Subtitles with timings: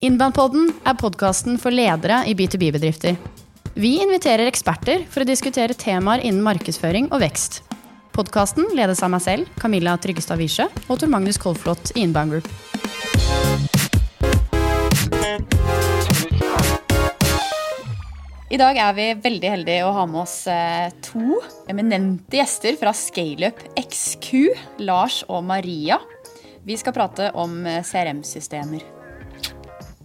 [0.00, 3.18] Innbandpodden er podkasten for ledere i B2B-bedrifter.
[3.76, 7.58] Vi inviterer eksperter for å diskutere temaer innen markedsføring og vekst.
[8.16, 12.48] Podkasten ledes av meg selv, Camilla Tryggestad Wiesche, og Tor Magnus Kolflot i Inbound Group.
[18.48, 22.94] I dag er vi veldig heldige å ha med oss eh, to eminente gjester fra
[22.96, 24.32] ScaleUp XQ,
[24.88, 26.00] Lars og Maria.
[26.64, 28.99] Vi skal prate om eh, CRM-systemer.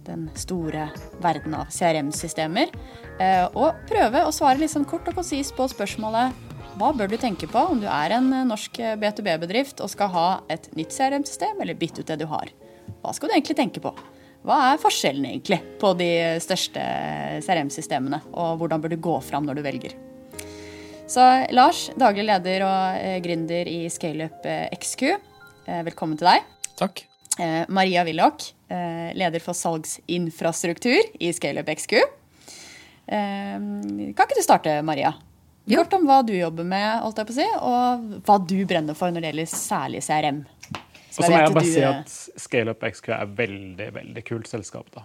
[0.06, 0.88] Den store
[1.22, 2.70] verden av CRM-systemer.
[3.18, 6.32] eh, Og prøve å svare litt sånn kort og konsist på spørsmålet
[6.76, 10.28] hva bør du tenke på om du er en eh, norsk B2B-bedrift og skal ha
[10.52, 12.52] et nytt CRM-system, eller bytte ut det du har?
[13.02, 13.94] Hva skal du egentlig tenke på?
[14.46, 16.10] Hva er forskjellen egentlig på de
[16.44, 16.82] største
[17.42, 19.96] CRM-systemene, og hvordan bør du gå fram når du velger?
[21.10, 21.22] Så
[21.54, 25.02] Lars, daglig leder og eh, gründer i ScaleUp eh, XQ,
[25.66, 26.46] eh, velkommen til deg.
[26.78, 27.05] Takk.
[27.38, 31.92] Eh, Maria Willoch, eh, leder for salgsinfrastruktur i ScaleUp XQ.
[33.06, 33.58] Eh,
[34.16, 35.14] kan ikke du starte, Maria?
[35.66, 37.02] Kort om hva du jobber med,
[37.34, 40.44] si, og hva du brenner for når det gjelder særlig CRM.
[41.16, 44.90] Og så må jeg bare si at ScaleUp XQ er veldig veldig kult selskap.
[44.94, 45.02] da.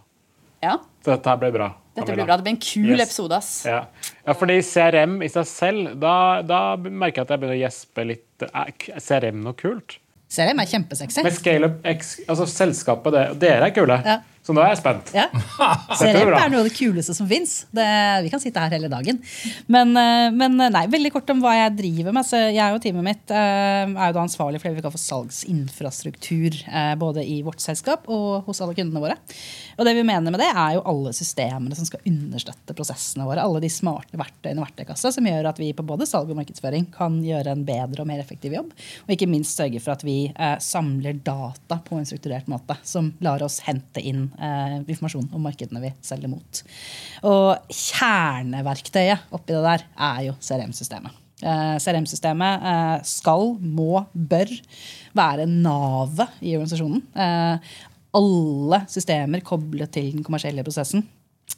[0.62, 1.72] Ja, Så dette ble bra.
[1.96, 2.36] dette ble blir bra.
[2.38, 3.08] Det blir en kul Yes.
[3.08, 3.66] episode, ass.
[3.66, 3.86] Ja.
[4.28, 8.06] ja, fordi CRM i seg selv, da, da merker jeg at jeg begynner å gjespe
[8.06, 8.46] litt.
[8.54, 8.72] Er
[9.02, 9.98] CRM noe kult?
[10.32, 11.24] CRM er kjempesexy.
[11.26, 13.98] Men ScaleUp X, altså selskapet, det, dere er kule.
[14.06, 14.20] Ja.
[14.42, 15.12] Så nå er jeg spent.
[15.14, 15.28] Ja.
[16.00, 17.60] CRM er noe av det kuleste som fins.
[17.72, 19.20] Vi kan sitte her hele dagen.
[19.70, 22.26] Men, eh, men nei, veldig kort om hva jeg driver med.
[22.26, 25.04] Så jeg og teamet mitt eh, er jo da ansvarlig for det vi kaller for
[25.04, 26.58] salgsinfrastruktur.
[26.66, 29.20] eh, Både i vårt selskap og hos alle kundene våre.
[29.78, 33.46] Og det vi mener med det, er jo alle systemene som skal understøtte prosessene våre.
[33.46, 36.90] Alle de smarte verktøyene i verktøykassa som gjør at vi på både salg og markedsføring
[36.98, 38.74] kan gjøre en bedre og mer effektiv jobb.
[39.06, 43.14] Og ikke minst sørge for at vi eh, samler data på en strukturert måte som
[43.22, 46.62] lar oss hente inn eh, informasjon om markedene vi selger mot.
[47.28, 51.18] Og kjerneverktøyet oppi det der er jo CRM-systemet.
[51.42, 54.52] Eh, CRM-systemet eh, skal, må, bør
[55.18, 57.02] være navet i organisasjonen.
[57.16, 57.74] Eh,
[58.18, 61.06] alle systemer koblet til den kommersielle prosessen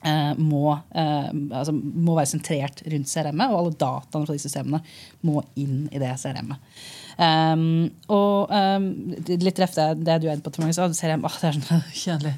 [0.06, 4.84] eh, må, eh, altså, må være sentrert rundt CRM-et, og alle dataene fra de systemene
[5.26, 6.84] må inn i det CRM-et.
[7.18, 8.88] Um, og um,
[9.28, 12.36] litt treff det, du er inne på, Magnus, så CRM oh, det er sånn kjedelig.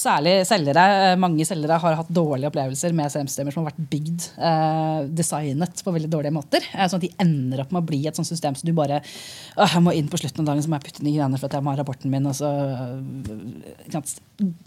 [0.00, 0.84] Særlig selgere.
[1.10, 5.82] eh, Mange selgere har hatt dårlige opplevelser med CRM-systemer som har vært bygd, eh, designet
[5.84, 6.64] på veldig dårlige måter.
[6.72, 9.00] eh, sånn at de ender opp med å bli et sånt system som du bare
[9.02, 11.50] jeg må inn på slutten av dagen så må jeg putte inn i greiene for
[11.50, 12.28] at jeg må ha rapporten min.
[12.36, 12.48] Så,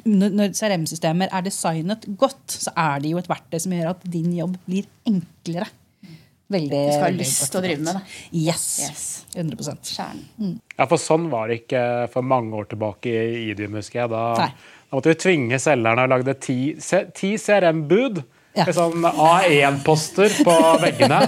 [0.06, 4.04] når når CRM-systemer er designet godt, så er det jo et verktøy som gjør at
[4.04, 5.70] din jobb blir enklere.
[6.52, 8.02] Veldig, Du skal ha lyst til å drive med det.
[8.36, 8.66] Yes.
[8.84, 9.26] Yes.
[9.36, 9.94] 100%
[10.40, 10.60] Mm.
[10.78, 14.10] Ja, for sånn var det ikke for mange år tilbake i Idium, husker jeg.
[14.12, 16.58] Da, da måtte vi tvinge selgerne og lagde ti,
[17.16, 18.24] ti CRM-bud.
[18.54, 18.68] Ja.
[18.70, 21.22] Sånn A1-poster på veggene.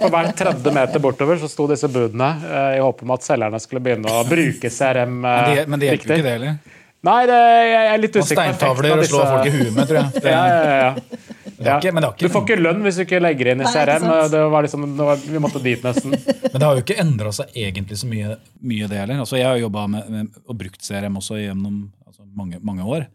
[0.00, 3.60] For hver 30 meter bortover så sto disse budene eh, i håp om at selgerne
[3.62, 6.18] skulle begynne å bruke CRM eh, Men det, men det hjelper jo riktig.
[6.18, 6.80] ikke det heller.
[7.04, 7.38] Nei, det,
[7.68, 10.22] jeg er litt usikker Og steintavler av og slå folk i huet med, tror jeg.
[10.24, 11.43] Det, Ja, ja, ja.
[11.70, 13.70] Er ikke, men, det har Du får ikke lønn hvis du ikke legger inn i
[13.70, 14.06] CRM.
[14.32, 16.16] Det var liksom, det var, vi måtte dit nesten.
[16.52, 19.22] men det har jo ikke endra seg egentlig så mye, mye det heller.
[19.24, 23.08] Altså, jeg har jobba med, med, og brukt CRM også gjennom altså, mange, mange år.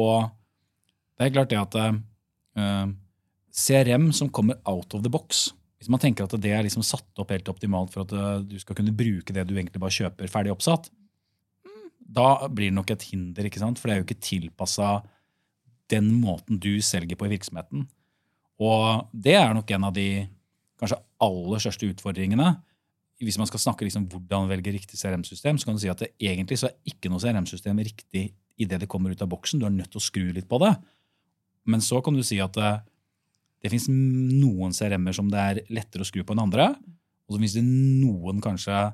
[0.00, 0.28] Og
[1.18, 2.88] det er klart det at uh,
[3.54, 7.22] CRM som kommer out of the box Hvis man tenker at det er liksom satt
[7.22, 10.30] opp helt optimalt for at eh, du skal kunne bruke det du egentlig bare kjøper
[10.32, 10.86] ferdig oppsatt,
[11.68, 13.76] mm, da blir det nok et hinder, ikke sant?
[13.78, 14.94] for det er jo ikke tilpassa
[15.92, 17.86] den måten du selger på i virksomheten.
[18.62, 20.08] Og det er nok en av de
[20.80, 22.54] kanskje aller største utfordringene.
[23.22, 26.12] Hvis man skal snakke liksom hvordan velge riktig CRM-system, så kan du si at det
[26.22, 28.26] egentlig så er ikke noe CRM-system riktig
[28.60, 29.60] idet det kommer ut av boksen.
[29.60, 30.74] Du er nødt til å skru litt på det.
[31.70, 32.72] Men så kan du si at det,
[33.64, 36.72] det fins noen CRM-er som det er lettere å skru på enn andre.
[37.24, 38.92] Og så fins det noen kanskje eh,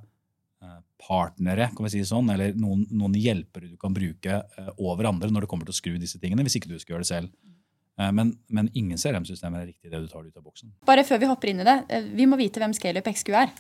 [1.01, 5.31] partnere kan vi si sånn, eller noen, noen hjelpere du kan bruke eh, over andre
[5.33, 7.33] når det kommer til å skru disse tingene, hvis ikke du skal gjøre det selv.
[8.01, 10.71] Eh, Men, men ingen CRM-systemer er riktig det du tar ut av boksen.
[10.89, 13.51] Bare før vi hopper inn i det, eh, vi må vite hvem ScaleUp XQ er.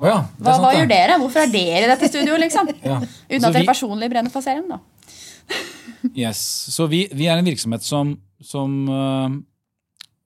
[0.00, 1.16] Oh ja, er Hva, sant, hva gjør dere?
[1.20, 2.70] Hvorfor er dere i dette studioet, liksom?
[2.88, 2.98] Ja.
[3.28, 4.80] Uten at dere personlig brenner for serien, da.
[6.16, 6.38] Yes.
[6.72, 9.34] Så vi, vi er en virksomhet som, som øh,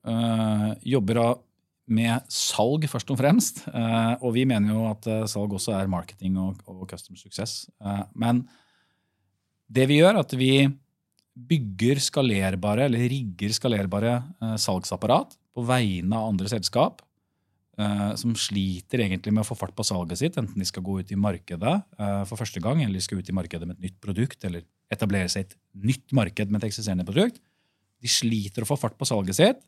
[0.07, 1.41] øh, jobber av-
[1.85, 3.61] med salg, først og fremst.
[3.69, 7.67] Eh, og vi mener jo at eh, salg også er marketing og, og customer success.
[7.81, 8.43] Eh, men
[9.69, 10.53] det vi gjør, er at vi
[11.35, 14.21] bygger skalerbare, eller rigger skalerbare
[14.61, 17.01] salgsapparat på vegne av andre selskap
[18.15, 21.09] som sliter egentlig med å få fart på salget sitt, enten de skal gå ut
[21.11, 21.73] i markedet
[22.29, 24.63] for første gang, eller de skal ut i markedet med et nytt produkt eller
[24.95, 25.57] etablere seg et
[25.89, 27.41] nytt marked med et eksisterende produkt.
[27.99, 29.59] De sliter å få fart på salget sitt.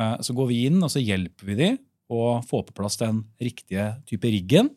[0.00, 1.78] Eh, Så går vi inn og så hjelper vi dem
[2.10, 4.70] å få på plass den riktige type riggen.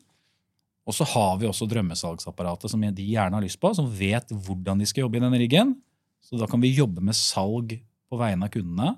[0.87, 4.79] Og så har vi også drømmesalgsapparatet som de gjerne har lyst på, som vet hvordan
[4.79, 5.75] de skal jobbe i denne riggen.
[6.23, 7.75] Så da kan vi jobbe med salg
[8.07, 8.93] på vegne av kundene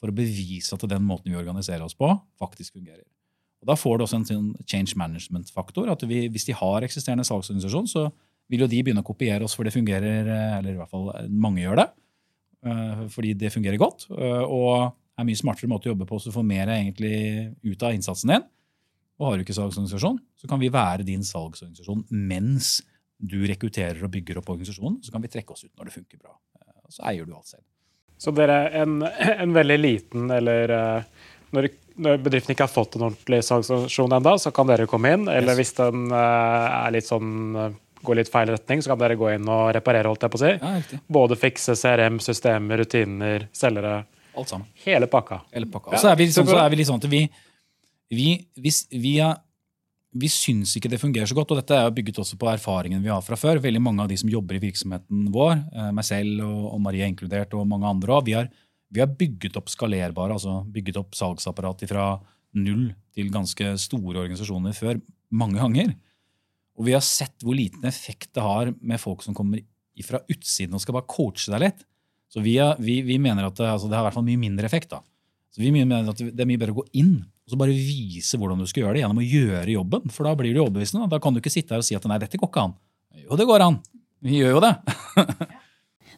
[0.00, 2.10] for å bevise at den måten vi organiserer oss på,
[2.40, 3.06] faktisk fungerer.
[3.62, 5.88] Og Da får du også en sånn change management-faktor.
[5.90, 8.12] at vi, Hvis de har eksisterende salgsorganisasjon, så
[8.50, 11.08] vil jo de begynne å kopiere oss, for det fungerer, eh, eller i hvert fall
[11.16, 11.90] eh, mange gjør det.
[12.64, 16.46] Fordi det fungerer godt, og er mye smartere måte å jobbe på, så du får
[16.48, 17.14] mer egentlig
[17.62, 18.46] ut av innsatsen din.
[19.20, 22.80] Og har du ikke salgsorganisasjon, så kan vi være din salgsorganisasjon mens
[23.24, 24.98] du rekrutterer og bygger opp organisasjonen.
[25.06, 26.34] Så kan vi trekke oss ut når det funker bra.
[26.58, 27.62] Eh, Så eier du alt selv.
[28.18, 28.96] Så dere er en,
[29.44, 31.06] en veldig liten eller eh,
[31.54, 31.68] når,
[32.02, 35.28] når bedriften ikke har fått en ordentlig salgsorganisasjon ennå, så kan dere komme inn.
[35.30, 35.60] Eller Yes.
[35.62, 37.30] hvis den eh, er litt sånn,
[38.04, 40.42] går litt feil retning, så kan dere gå inn og reparere, holdt jeg på å
[40.42, 40.50] si.
[40.58, 40.98] Ja.
[41.20, 43.94] Både fikse CRM, systemer, rutiner, selgere.
[44.34, 44.68] Alt sammen.
[44.84, 45.40] Hele pakka.
[45.54, 45.94] Hele pakka.
[45.94, 47.22] Og så er vi sånn, så er vi litt sånn at vi,
[48.14, 48.28] vi,
[48.60, 49.38] hvis vi, er,
[50.14, 53.12] vi syns ikke det fungerer så godt, og dette er bygget også på erfaringen vi
[53.12, 53.62] har fra før.
[53.62, 57.08] Veldig mange av de som jobber i virksomheten vår, eh, meg selv og, og Maria
[57.10, 58.50] inkludert, og mange andre også, vi har,
[58.94, 62.08] vi har bygget opp skalerbare, altså bygget opp salgsapparat fra
[62.54, 64.98] null til ganske store organisasjoner før
[65.34, 65.94] mange ganger.
[66.74, 69.62] Og vi har sett hvor liten effekt det har med folk som kommer
[70.02, 71.84] fra utsiden og skal bare coache deg litt.
[72.34, 74.40] Så vi, er, vi, vi mener at det, altså det har i hvert fall mye
[74.42, 74.90] mindre effekt.
[74.90, 74.98] da.
[75.54, 78.38] Så vi mener at Det er mye bedre å gå inn og så bare vise
[78.40, 80.12] hvordan du skal gjøre det gjennom å gjøre jobben.
[80.14, 81.10] For da blir du overbevisende.
[81.12, 82.72] Da kan du ikke sitte her og si at nei, dette går ikke an.
[83.20, 83.76] Jo, det går an.
[84.24, 84.72] Vi gjør jo det.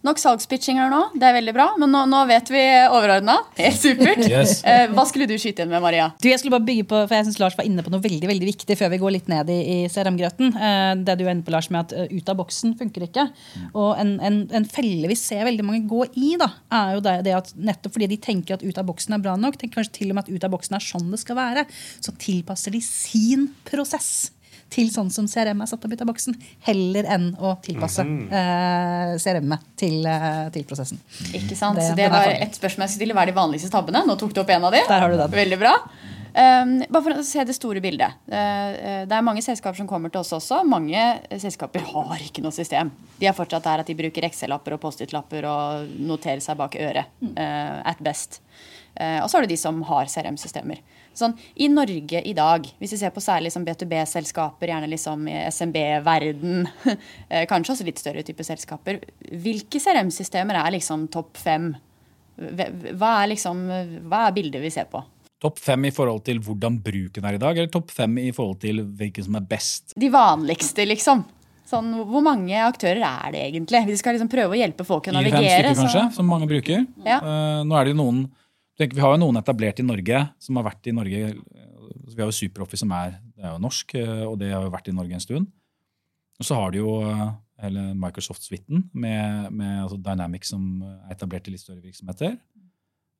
[0.05, 1.67] Nok salgspitching her nå, det er veldig bra.
[1.81, 3.39] Men nå, nå vet vi overordna.
[3.59, 4.25] Helt supert.
[4.27, 4.59] Yes.
[4.67, 6.11] Eh, hva skulle du skyte inn med, Maria?
[6.21, 8.29] Du, jeg skulle bare bygge på, for jeg synes Lars var inne på noe veldig
[8.29, 10.53] veldig viktig før vi går litt ned i, i CRM-grøten.
[10.53, 13.27] Eh, det du er inne på, Lars, med at eh, ut av boksen funker ikke.
[13.73, 17.17] Og en, en, en felle vi ser veldig mange gå i, da, er jo det,
[17.27, 20.01] det at nettopp fordi de tenker at ut av boksen er bra nok, tenker kanskje
[20.01, 21.67] til og med at ut av boksen er sånn det skal være,
[22.03, 24.31] så tilpasser de sin prosess
[24.71, 26.35] til sånn som CRM er satt opp ut av boksen,
[26.67, 30.99] heller enn å tilpasse eh, CRM-et til, eh, til prosessen.
[31.33, 31.77] Ikke sant?
[31.79, 33.15] Det- Så det var et spørsmål jeg skulle stille.
[33.15, 34.05] Hva er de vanligste tabbene?
[34.07, 34.83] Nå tok du opp en av de.
[34.89, 35.31] Der har du den.
[35.31, 35.75] Veldig bra.
[36.37, 38.13] Um, bare for å se det store bildet.
[38.29, 40.59] Uh, uh, det er mange selskaper som kommer til oss også.
[40.69, 40.99] Mange
[41.33, 42.91] uh, selskaper har ikke noe system.
[43.19, 47.07] De er fortsatt der at de bruker Excel-lapper og Post-It-lapper og noterer seg bak øret.
[47.25, 48.41] uh, at best.
[49.01, 50.79] Uh, og så har du de som har CRM-systemer.
[51.17, 55.39] Sånn, I Norge i dag, hvis vi ser på særlig som B2B-selskaper, gjerne liksom i
[55.49, 56.67] SMB-verden,
[57.31, 59.01] eh, kanskje også litt større type selskaper,
[59.33, 61.73] hvilke CRM-systemer er liksom topp fem?
[62.37, 63.63] Hva er, liksom,
[64.11, 65.01] hva er bildet vi ser på?
[65.41, 68.61] Topp fem i forhold til hvordan bruken er i dag, eller topp fem i forhold
[68.61, 69.97] til hvilken som er best?
[69.97, 71.25] De vanligste, liksom.
[71.67, 73.83] Sånn, hvor mange aktører er det egentlig?
[73.89, 75.73] Vi skal liksom prøve å hjelpe folk å Fire-fem navigere.
[75.73, 76.85] stykker, kanskje, Så, som mange bruker.
[77.05, 77.19] Ja.
[77.19, 78.21] Eh, nå er det jo noen
[78.79, 81.71] tenk, Vi har jo noen etablert i Norge som har vært i Norge eh,
[82.13, 84.91] Vi har jo Superoffice, som er, er jo norsk, eh, og det har jo vært
[84.91, 85.49] i Norge en stund.
[86.37, 87.25] Og så har de jo eh,
[87.65, 92.37] hele Microsoft-suiten med, med altså Dynamics, som er etablert i litt større virksomheter.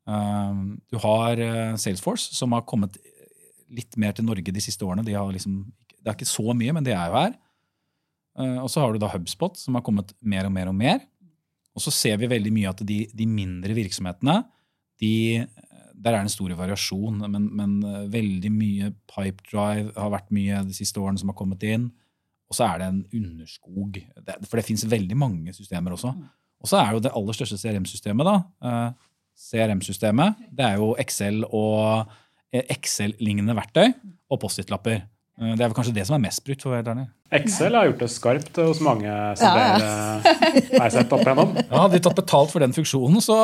[0.07, 1.41] Du har
[1.83, 2.95] Salesforce, som har kommet
[3.75, 5.03] litt mer til Norge de siste årene.
[5.03, 5.57] De liksom,
[5.97, 7.33] det er ikke så mye, men de er jo her.
[8.61, 11.01] Og så har du da HubSpot, som har kommet mer og mer og mer.
[11.75, 14.37] Og så ser vi veldig mye at de, de mindre virksomhetene,
[15.03, 15.45] de,
[15.97, 17.23] der er det en stor variasjon.
[17.33, 21.65] Men, men eh, veldig mye Pipedrive har vært mye de siste årene som har kommet
[21.67, 21.91] inn.
[22.47, 23.99] Og så er det en underskog.
[24.47, 26.13] For det fins veldig mange systemer også.
[26.63, 28.37] Og så er jo det aller største CRM-systemet, da.
[28.69, 32.07] eh, CRM-systemet, det er jo Excel og
[32.55, 33.91] eh, Excel-lignende verktøy
[34.33, 35.03] og Post-It-lapper.
[35.41, 36.63] Eh, Det er vel kanskje det som er mest brukt.
[36.63, 37.07] for å være ærlig.
[37.37, 41.55] Excel har gjort det skarpt hos mange som Ja, dere har sett opp igjennom.
[41.71, 43.37] Ja, Hadde de tatt betalt for den funksjonen, så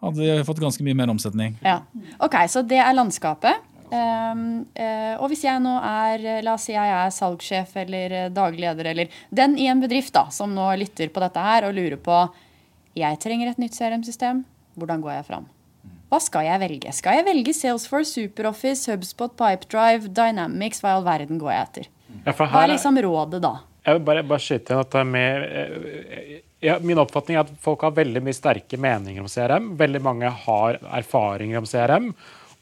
[0.00, 1.56] hadde de fått ganske mye mer omsetning.
[1.62, 1.80] ja.
[2.22, 3.60] Ok, så det er landskapet.
[3.94, 8.30] Um, uh, og hvis jeg nå er La oss si jeg er salgssjef eller eh,
[8.32, 11.74] daglig leder eller den i en bedrift da, som nå lytter på dette her og
[11.76, 12.16] lurer på
[12.96, 14.40] jeg trenger et nytt CRM-system.
[14.80, 15.46] Hvordan går jeg fram?
[16.14, 16.92] Hva skal jeg velge?
[16.94, 20.78] Skal jeg velge Salesforce, SuperOffice, HubSpot, Pipedrive, Dynamics?
[20.78, 21.88] Hva i all verden går jeg etter?
[22.20, 23.50] Ja, for Hva er liksom rådet da?
[23.82, 27.82] Jeg vil bare, bare skyte inn at med, eh, ja, Min oppfatning er at folk
[27.82, 29.72] har veldig mye sterke meninger om CRM.
[29.80, 32.06] Veldig mange har erfaringer om CRM,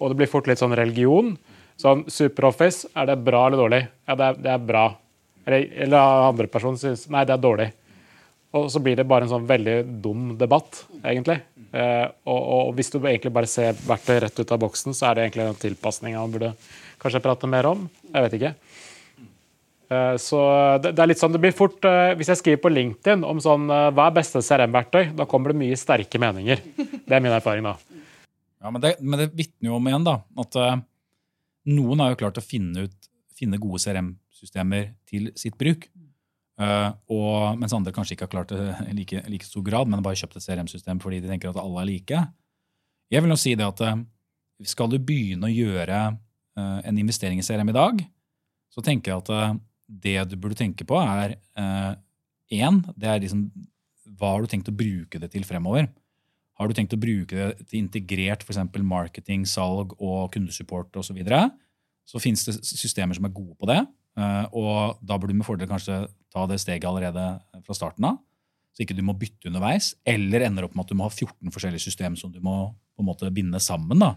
[0.00, 1.34] og det blir fort litt sånn religion.
[1.76, 3.82] Sånn SuperOffice, er det bra eller dårlig?
[4.08, 4.86] Ja, det er, det er bra.
[5.44, 7.68] Eller, eller andre person syns nei, det er dårlig.
[8.52, 11.38] Og så blir det bare en sånn veldig dum debatt, egentlig.
[11.72, 15.14] Eh, og, og hvis du egentlig bare ser verktøy rett ut av boksen, så er
[15.16, 16.50] det egentlig den tilpasninga man burde
[17.00, 17.86] kanskje prate mer om.
[18.12, 18.52] Jeg vet ikke.
[19.92, 20.42] Eh, Så
[20.84, 23.40] det, det er litt sånn, det blir fort, eh, Hvis jeg skriver på LinkedIn om
[23.42, 26.60] sånn, eh, hva er beste CRM-verktøy, da kommer det mye sterke meninger.
[26.76, 27.64] Det er min erfaring.
[27.64, 27.76] da.
[28.62, 30.76] Ja, Men det, men det vitner jo om igjen da, at eh,
[31.72, 35.88] noen har jo klart å finne, ut, finne gode CRM-systemer til sitt bruk.
[36.62, 40.04] Eh, og, mens andre kanskje ikke har klart det i like, like stor grad, men
[40.04, 42.24] bare kjøpt et CRM-system fordi de tenker at alle er like.
[43.12, 44.04] Jeg vil jo si det at eh,
[44.68, 48.04] skal du begynne å gjøre eh, en investering i CRM i dag,
[48.72, 49.60] så tenker jeg at
[50.02, 51.34] det du burde tenke på, er
[52.48, 53.42] én, det er liksom
[54.16, 55.90] hva har du tenkt å bruke det til fremover?
[56.56, 61.16] Har du tenkt å bruke det til integrert eksempel marketing, salg og kundesupport osv., så,
[61.18, 61.42] videre,
[62.08, 63.82] så finnes det systemer som er gode på det.
[64.18, 67.24] Eh, Og da burde du med fordel kanskje ta det steget allerede
[67.66, 68.20] fra starten av.
[68.72, 71.52] Så ikke du må bytte underveis, eller ender opp med at du må ha 14
[71.52, 74.00] forskjellige system som du må på en måte binde sammen.
[74.00, 74.14] da,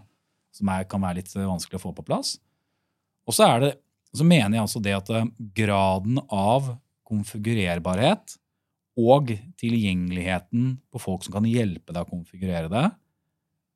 [0.56, 2.38] Som er, kan være litt eh, vanskelig å få på plass.
[3.26, 3.74] Og så, det,
[4.14, 6.72] så mener jeg altså det at eh, graden av
[7.06, 8.38] konfigurerbarhet
[8.96, 12.86] og tilgjengeligheten på folk som kan hjelpe deg å konfigurere det,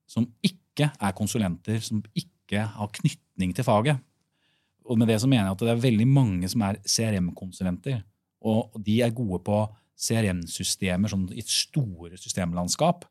[0.09, 4.01] som ikke er konsulenter, som ikke har knytning til faget.
[4.89, 8.03] Og med det så mener jeg at det er veldig mange som er CRM-konsulenter.
[8.41, 9.63] Og de er gode på
[10.01, 13.05] CRM-systemer sånn i store systemlandskap.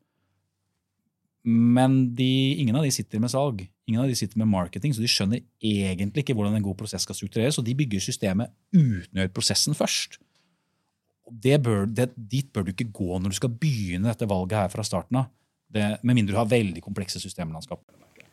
[1.46, 5.00] Men de, ingen av de sitter med salg, ingen av de sitter med marketing, så
[5.00, 9.16] de skjønner egentlig ikke hvordan en god prosess skal struktureres, og de bygger systemet uten
[9.16, 10.18] å gjøre prosessen først.
[11.30, 14.84] Bør, det, dit bør du ikke gå når du skal begynne dette valget her fra
[14.84, 15.30] starten av.
[15.70, 17.84] Med mindre du har veldig komplekse systemlandskap.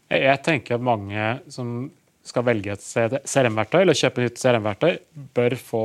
[0.10, 1.91] Jeg tenker at mange som
[2.29, 5.00] skal velge et CRM-verktøy, eller kjøpe nytt CRM-verktøy,
[5.38, 5.84] bør få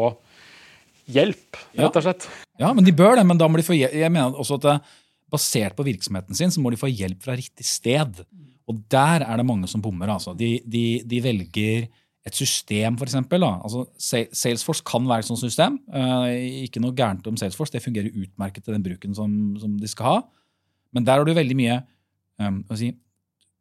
[1.12, 2.28] hjelp, rett og slett.
[2.61, 3.96] Ja, men de bør det, men da må de få hjelp.
[4.02, 4.92] Jeg mener også at
[5.32, 8.22] basert på virksomheten sin, så må de få hjelp fra riktig sted.
[8.68, 10.11] Og der er det mange som bommer.
[10.12, 10.34] altså.
[10.37, 11.88] De, de, de velger
[12.22, 13.44] et system, eksempel.
[13.44, 15.80] Altså, Salesforce kan være et sånt system.
[15.90, 19.90] Eh, ikke noe gærent om Salesforce, det fungerer utmerket til den bruken som, som de
[19.90, 20.18] skal ha.
[20.94, 21.80] Men der har du veldig mye
[22.38, 22.92] um, si,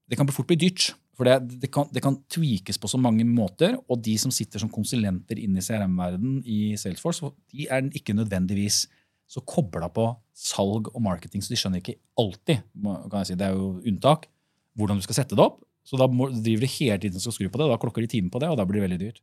[0.09, 0.91] Det kan fort bli dyrt.
[1.21, 4.57] For det, det, kan, det kan tweakes på så mange måter, og de som sitter
[4.57, 8.87] som konsulenter inn i CRM-verdenen i Salesforce, de er ikke nødvendigvis
[9.29, 13.51] så kobla på salg og marketing, så de skjønner ikke alltid, kan jeg si, det
[13.51, 14.25] er jo unntak,
[14.73, 15.61] hvordan du skal sette det opp.
[15.85, 18.01] Så da må, driver de hele tiden og skal skru på det, og da klokker
[18.01, 19.21] de timen på det, og da blir det veldig dyrt.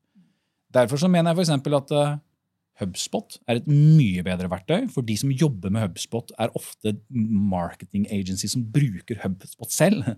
[0.78, 2.16] Derfor så mener jeg eksempel at eh,
[2.78, 8.06] HubSpot er et mye bedre verktøy, for de som jobber med HubSpot, er ofte marketing
[8.14, 10.14] agency som bruker HubSpot selv,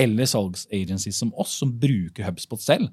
[0.00, 2.90] eller salgsagencies som oss, som bruker HubSpot selv.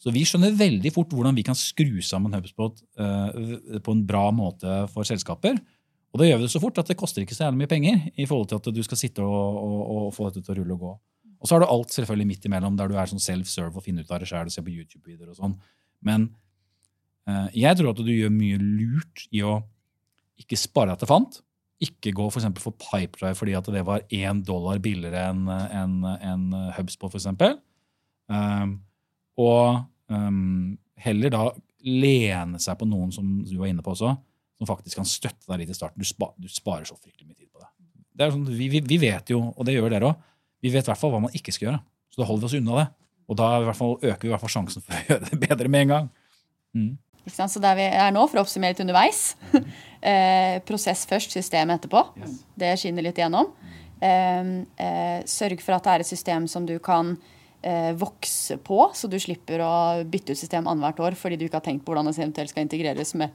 [0.00, 4.30] Så vi skjønner veldig fort hvordan vi kan skru sammen HubSpot uh, på en bra
[4.32, 5.58] måte for selskaper.
[6.10, 8.06] Og da gjør vi det så fort at det koster ikke så jævlig mye penger
[8.16, 10.78] i forhold til at du skal sitte og, og, og få dette til å rulle
[10.78, 10.94] og gå.
[11.40, 14.04] Og så har du alt selvfølgelig midt imellom, der du er sånn self-serve og finner
[14.04, 15.54] ut av det sjøl og ser på YouTube-videoer og sånn.
[16.04, 16.26] Men
[17.28, 19.60] uh, jeg tror at du gjør mye lurt i å
[20.40, 21.40] ikke spare deg til fant.
[21.80, 26.46] Ikke gå for, for Pipedrive fordi at det var én dollar billigere enn en, en
[26.76, 27.56] HubSpot, eksempel.
[28.30, 28.76] Um,
[29.40, 29.80] og
[30.12, 31.44] um, heller da
[31.86, 34.12] lene seg på noen som du var inne på også,
[34.60, 36.00] som faktisk kan støtte deg litt i starten.
[36.00, 37.70] Du, spa, du sparer så fryktelig mye tid på det.
[38.20, 40.26] det sånn, vi, vi, vi vet jo, og det gjør dere òg,
[40.60, 41.82] vi vet i hvert fall hva man ikke skal gjøre.
[42.12, 42.88] Så da holder vi oss unna det.
[43.30, 45.86] Og da er øker vi i hvert fall sjansen for å gjøre det bedre med
[45.86, 46.10] en gang.
[46.76, 46.98] Sant?
[47.28, 49.34] Så der vi er nå, for å oppsummere litt underveis
[50.00, 52.02] eh, Prosess først, system etterpå.
[52.58, 53.52] Det skinner litt igjennom.
[54.00, 57.14] Eh, eh, sørg for at det er et system som du kan
[57.62, 59.72] eh, vokse på, så du slipper å
[60.08, 62.66] bytte ut system annethvert år fordi du ikke har tenkt på hvordan det eventuelt skal
[62.66, 63.34] integreres med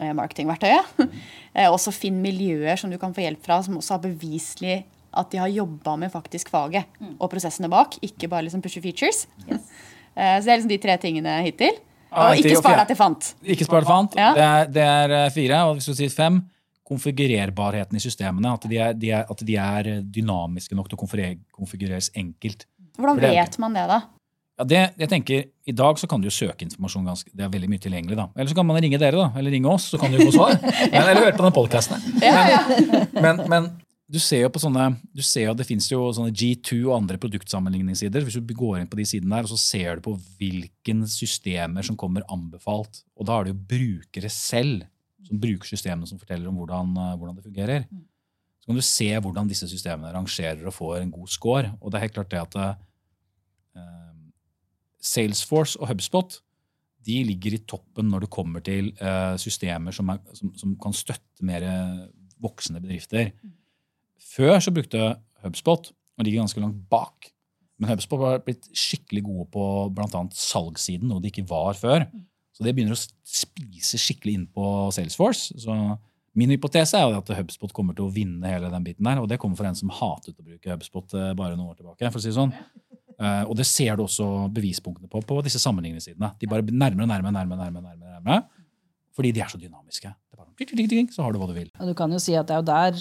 [0.00, 0.94] eh, marketingverktøyet.
[1.56, 4.82] eh, også finn miljøer som du kan få hjelp fra, som også har beviselig
[5.14, 6.88] at de har jobba med faktisk faget
[7.20, 9.28] og prosessene bak, ikke bare liksom pushe features.
[9.46, 9.68] Yes.
[10.14, 11.78] så det er liksom de tre tingene hittil.
[12.14, 13.30] Ah, Og ikke spar deg til fant.
[13.42, 14.18] Ikke spar det fant.
[14.18, 14.32] Ja.
[14.36, 15.62] Det, er, det er eh, fire.
[15.68, 16.40] Og hvis du sier fem,
[16.84, 18.54] konfigurerbarheten i systemene.
[18.54, 21.06] At de er, de er, at de er dynamiske nok til å
[21.56, 22.66] konfigureres enkelt.
[23.00, 24.02] Hvordan vet man det, da?
[24.54, 27.50] Ja, det, jeg tenker, I dag så kan du jo søke informasjon ganske, det er
[27.50, 28.18] veldig mye tilgjengelig.
[28.20, 28.28] da.
[28.36, 30.36] Eller så kan man ringe dere, da, eller ringe oss, så kan du jo få
[30.36, 30.60] svar.
[30.92, 32.04] Men, eller høre på den podkasten.
[33.18, 33.66] Men, men
[34.04, 37.16] du ser jo på sånne, du ser jo det fins jo sånne G2 og andre
[37.22, 38.26] produktsammenligningssider.
[38.26, 41.86] Hvis du går inn på de sidene der, og så ser du på hvilke systemer
[41.86, 43.00] som kommer anbefalt.
[43.16, 44.84] Og da er det jo brukere selv
[45.24, 47.86] som bruker systemene som forteller om hvordan, eh, hvordan det fungerer.
[48.60, 51.72] Så kan du se hvordan disse systemene rangerer og får en god score.
[51.80, 52.74] Og det er helt klart det at eh,
[55.00, 56.40] Salesforce og HubSpot
[57.04, 60.92] de ligger i toppen når det kommer til eh, systemer som, er, som, som kan
[60.96, 61.64] støtte mer
[62.44, 63.32] voksne bedrifter.
[64.24, 65.14] Før så brukte
[65.44, 67.30] HubSpot, og ligger ganske langt bak.
[67.78, 69.64] Men HubSpot har blitt skikkelig gode på
[69.94, 70.22] bl.a.
[70.38, 72.06] salgssiden, noe de ikke var før.
[72.54, 75.56] Så det begynner å spise skikkelig inn på Salesforce.
[75.58, 75.74] Så
[76.38, 79.20] min hypotese er jo at HubSpot kommer til å vinne hele den biten der.
[79.22, 82.10] Og det kommer fra en som hatet å bruke HubSpot eh, bare noen år tilbake.
[82.10, 82.54] for å si det sånn.
[83.14, 86.32] Uh, og det ser du også bevispunktene på på disse sammenligningssidene.
[86.40, 88.63] De bare nærmere, nærmere, nærmere, nærmere, nærmere.
[89.14, 90.10] Fordi de er så dynamiske.
[90.34, 90.50] Bare,
[91.14, 91.68] så har du hva du vil.
[91.78, 92.96] Og du kan jo si at det er jo der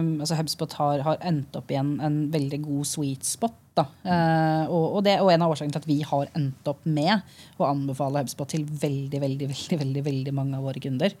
[0.00, 3.56] um, altså HubSpot har, har, endt opp i en, en veldig god sweet spot.
[3.80, 7.60] Uh, og, og, det, og en av årsakene til at vi har endt opp med
[7.60, 11.16] å anbefale HubSpot til veldig, veldig, veldig, veldig, veldig mange av våre kunder.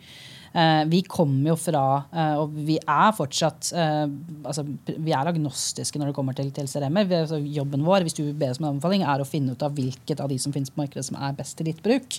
[0.52, 4.06] Eh, vi kommer jo fra, eh, og vi er fortsatt eh,
[4.42, 4.64] altså,
[4.98, 7.06] Vi er agnostiske når det kommer til, til CRM-er.
[7.22, 9.76] Altså, jobben vår hvis du ber oss om en anbefaling, er å finne ut av
[9.76, 12.18] hvilket av de som finnes på markedet som er best til ditt bruk.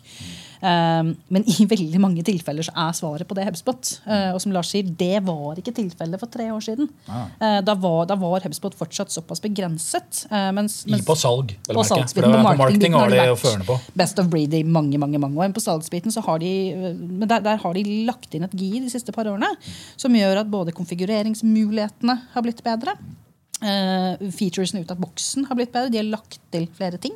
[0.61, 3.91] Men i veldig mange tilfeller så er svaret på det HubSpot.
[4.35, 6.89] Og som Lars sier, det var ikke tilfellet for tre år siden.
[7.09, 7.59] Ah.
[7.65, 10.25] Da, var, da var HubSpot fortsatt såpass begrenset.
[10.53, 12.11] Mens, mens, på salg, vel å merke.
[12.13, 13.79] For på marketing, har de førende på.
[13.97, 15.49] Best of breed i mange mange, mange år.
[15.49, 16.53] Men på salgsbiten så har de,
[16.99, 19.49] men der, der har de lagt lagt inn et GIR de siste par årene
[19.99, 22.95] som gjør at både konfigureringsmulighetene har blitt bedre.
[23.61, 25.91] Uh, featuresene ut av boksen har blitt bedre.
[25.91, 27.13] De har lagt til flere ting.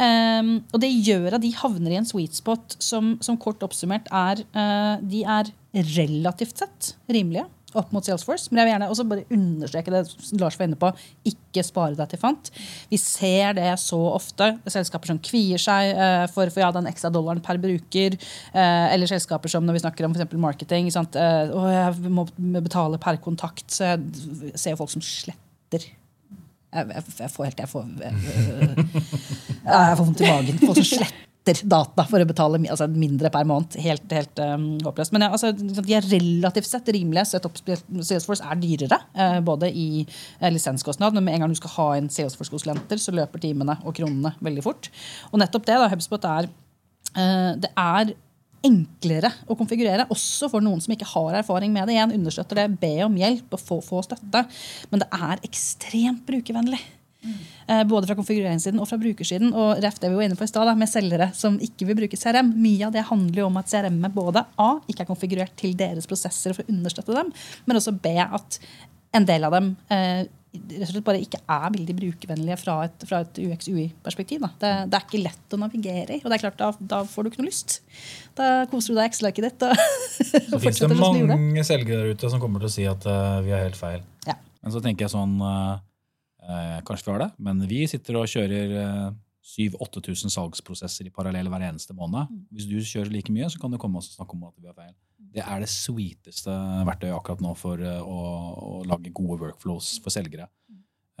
[0.00, 4.08] Um, og det gjør at de havner i en sweet spot som, som kort oppsummert
[4.10, 7.46] er, uh, de er relativt sett rimelige
[7.78, 8.50] opp mot Salesforce.
[8.50, 10.02] Men jeg vil gjerne også bare understreke det
[10.40, 10.90] Lars var inne på.
[11.30, 12.50] Ikke spare deg til fant.
[12.90, 14.52] Vi ser det så ofte.
[14.70, 18.18] Selskaper som kvier seg uh, for, for ja, den ekstra dollaren per bruker.
[18.54, 20.90] Uh, eller selskaper som når vi snakker om for marketing.
[20.94, 21.18] Sant?
[21.18, 22.26] Uh, å, jeg må
[22.60, 23.66] betale per kontakt.
[23.70, 25.88] Så jeg ser folk som sletter.
[26.70, 27.66] Jeg, jeg, jeg får helt jeg,
[29.66, 30.62] jeg får vondt i magen.
[30.62, 33.76] Folk som sletter etter data for å betale altså mindre per måned.
[33.80, 35.12] Helt, helt um, håpløst.
[35.14, 37.26] Men ja, altså, de er relativt sett rimelige.
[37.30, 41.60] Så et Salesforce er dyrere, uh, både i uh, lisenskostnad, men med en gang du
[41.60, 44.90] skal ha en Salesforce-konsulenter, så løper timene og kronene veldig fort.
[45.32, 48.14] Og nettopp det, da, HubSpot er uh, det er
[48.66, 51.96] enklere å konfigurere, også for noen som ikke har erfaring med det.
[51.96, 54.44] Igjen understøtter det, be om hjelp og få, få støtte.
[54.92, 56.82] Men det er ekstremt brukervennlig.
[57.20, 57.86] Mm.
[57.90, 59.52] Både fra konfigureringssiden og fra brukersiden.
[59.54, 62.18] Og ref det vi var inne på i sted, med selgere som ikke vil bruke
[62.18, 62.52] CRM.
[62.58, 66.08] Mye av det handler jo om at CRM-et både A, ikke er konfigurert til deres
[66.10, 67.32] prosesser for å understøtte dem,
[67.66, 68.60] men også B, at
[69.16, 73.04] en del av dem eh, rett og slett bare ikke er veldig brukervennlige fra et,
[73.06, 74.46] fra et UX-UI-perspektiv.
[74.58, 77.26] Det, det, er ikke lett å navigere i, og det er klart, da, da får
[77.26, 77.76] du ikke noe lyst.
[78.38, 79.66] Da koser du deg Excel-arket ditt.
[79.66, 79.84] Og,
[80.50, 83.54] så fins det mange selgere der ute som kommer til å si at uh, vi
[83.54, 84.02] har helt feil.
[84.26, 84.36] Ja.
[84.64, 85.78] Men så tenker jeg sånn uh,
[86.86, 89.10] kanskje vi har det, men vi sitter og kjører eh,
[89.50, 92.30] 7000-8000 salgsprosesser i parallell hver eneste måned.
[92.30, 92.42] Mm.
[92.54, 94.76] Hvis du kjører like mye, så kan du komme og snakke om at vi har
[94.76, 94.94] feil.
[95.30, 96.54] Det er det sweeteste
[96.88, 100.48] verktøyet akkurat nå for uh, å, å, lage gode workflows for selgere.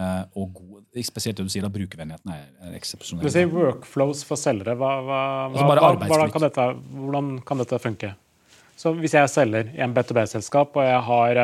[0.00, 3.26] Og god, spesielt det du sier, da brukervennligheten er, er eksepsjonell.
[3.26, 4.72] Du sier workflows for selgere.
[4.80, 5.18] Hva, hva,
[5.50, 8.14] altså hva, hvordan, kan dette, hvordan, kan dette, funke?
[8.80, 11.42] Så Hvis jeg er selger i en B2B-selskap og jeg har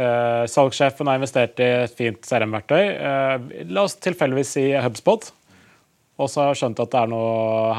[0.00, 2.82] uh, salgssjefen har investert i et fint CRM-verktøy.
[2.96, 5.28] Uh, la oss tilfeldigvis si HubSpot.
[6.20, 7.28] Og så har jeg skjønt at er noe,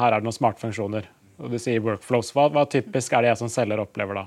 [0.00, 1.06] her er det noen smartfunksjoner.
[1.42, 2.32] Og du sier workflows.
[2.34, 4.24] Hva, hva, typisk er det jeg som selger opplever da?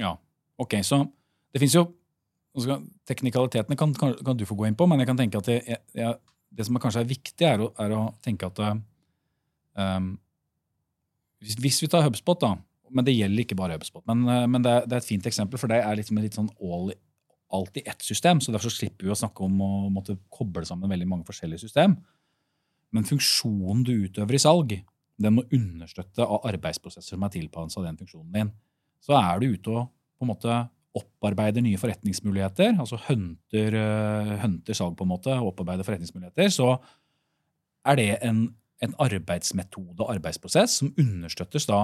[0.00, 0.14] Ja,
[0.62, 1.04] ok, så
[1.52, 1.88] det fins jo
[3.08, 5.78] Teknikalitetene kan, kan, kan, du få gå inn på, men jeg kan tenke at det,
[5.96, 6.18] jeg,
[6.52, 10.10] det som kanskje er viktig, er å, er å tenke at um,
[11.40, 12.50] hvis, hvis, vi tar HubSpot, da,
[12.92, 14.04] men det gjelder ikke bare HubSpot.
[14.10, 16.52] Men, men det, er, det, er, et fint eksempel, for det er liksom litt sånn
[16.60, 16.92] all
[17.56, 18.40] alt i ett system.
[18.40, 21.96] så Derfor slipper vi å snakke om å måtte koble sammen veldig mange forskjellige system.
[22.92, 24.76] Men funksjonen du utøver i salg,
[25.22, 28.52] den må understøtte av arbeidsprosesser som er tilpasset den funksjonen din.
[29.02, 30.56] Så er du ute og på en måte
[30.92, 33.76] opparbeider nye forretningsmuligheter, altså hunter,
[34.42, 36.74] hunter salg på en måte, opparbeider forretningsmuligheter, så
[37.88, 38.44] er det en,
[38.84, 41.80] en arbeidsmetode og arbeidsprosess som understøttes da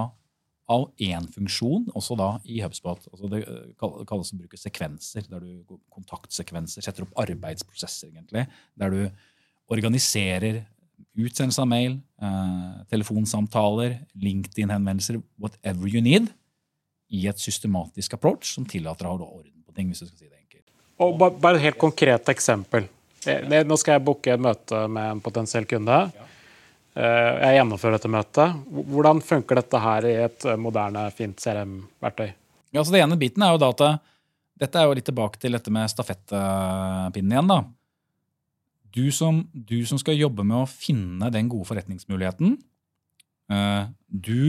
[0.69, 3.07] av én funksjon, også da i HubSpot.
[3.11, 8.45] Altså det eh, kalles å bruke sekvenser, der du kontaktsekvenser, setter opp arbeidsprosesser, egentlig.
[8.79, 9.01] Der du
[9.73, 10.63] organiserer
[11.19, 16.29] utsendelse av mail, eh, telefonsamtaler, LinkedIn-henvendelser, whatever you need,
[17.09, 19.89] i et systematisk approach som tillater å ha orden på ting.
[19.89, 20.67] hvis du skal si det enkelt.
[20.99, 22.85] Og Bare et helt konkret eksempel.
[23.25, 26.11] Nå skal jeg booke et møte med en potensiell kunde.
[26.13, 26.28] Ja.
[26.99, 28.55] Eh, jeg gjennomfører dette møtet.
[28.91, 32.31] Hvordan funker dette her i et eh, moderne, fint CRM-verktøy?
[32.75, 33.99] Ja, så det ene biten er jo da at eh,
[34.59, 37.51] dette er jo litt tilbake til dette med stafettpinnen igjen.
[37.51, 37.61] da.
[38.91, 42.57] Du som, du som, skal jobbe med å finne den gode forretningsmuligheten,
[44.09, 44.41] du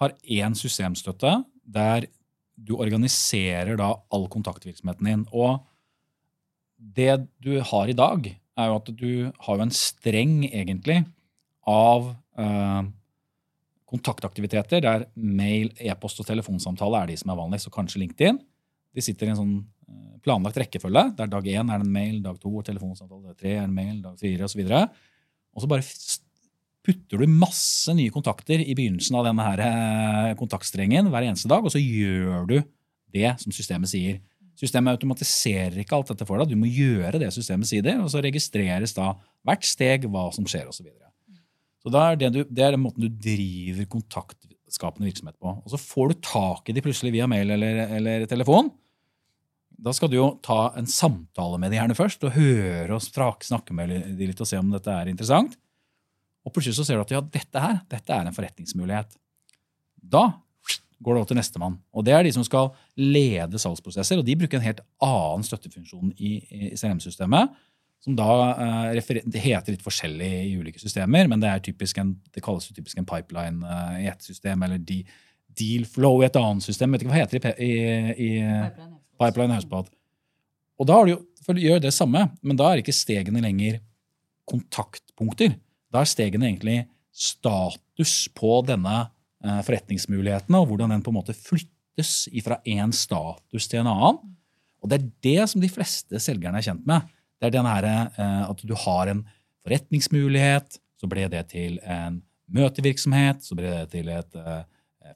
[0.00, 1.30] har én systemstøtte
[1.62, 2.08] der
[2.56, 5.22] du organiserer da all kontaktvirksomheten din.
[5.30, 5.62] Og
[6.76, 8.26] det du har i dag,
[8.58, 9.12] er jo at du
[9.46, 11.04] har en streng, egentlig,
[11.68, 12.82] av eh,
[13.88, 18.40] kontaktaktiviteter der mail, e-post og telefonsamtale er de som er vanligst, og kanskje LinkedIn.
[18.94, 22.22] De sitter i en sånn eh, planlagt rekkefølge, der dag én er det en mail,
[22.24, 24.64] dag to er telefonsamtale, dag tre er det en mail, dag fire osv.
[24.68, 25.86] Og så bare
[26.88, 31.64] putter du masse nye kontakter i begynnelsen av denne her eh, kontaktstrengen hver eneste dag,
[31.64, 32.58] og så gjør du
[33.12, 34.20] det som systemet sier.
[34.58, 36.50] Systemet automatiserer ikke alt dette for deg.
[36.50, 39.12] Du må gjøre det systemet sier, og så registreres da
[39.46, 40.88] hvert steg hva som skjer osv.
[41.88, 45.54] Så, det er det, du, det er den måten du driver kontaktskapende virksomhet på.
[45.56, 48.68] Og så får du tak i de plutselig via mail eller, eller telefon.
[49.78, 53.76] Da skal du jo ta en samtale med de gjerne først, og høre og snakke
[53.76, 55.56] med de litt og se om dette er interessant.
[56.44, 59.16] Og plutselig så ser du at ja, dette her, dette er en forretningsmulighet.
[59.96, 60.26] Da
[60.98, 61.78] går det over til nestemann.
[61.94, 66.12] Og det er de som skal lede salgsprosesser, og de bruker en helt annen støttefunksjon
[66.18, 67.54] i, i CRM-systemet,
[68.04, 68.32] som da
[68.94, 71.50] eh, det heter litt forskjellig i ulike systemer, men det,
[71.98, 75.02] en, det kalles jo typisk en pipeline eh, i ett system, eller de,
[75.58, 76.92] deal flow i et annet system.
[76.94, 77.72] vet ikke hva heter det i,
[78.14, 79.90] i, i Pipeline HubSpot.
[80.78, 83.42] Og da har du jo, for du gjør det samme, men da er ikke stegene
[83.42, 83.80] lenger
[84.48, 85.56] kontaktpunkter.
[85.92, 89.00] Da er stegene egentlig status på denne
[89.44, 94.20] eh, forretningsmuligheten, og hvordan den på en måte flyttes fra én status til en annen.
[94.78, 97.08] Og det er det som de fleste selgerne er kjent med.
[97.38, 99.22] Det er den herre eh, at du har en
[99.66, 102.20] forretningsmulighet, så ble det til en
[102.54, 104.64] møtevirksomhet, så ble det til et eh,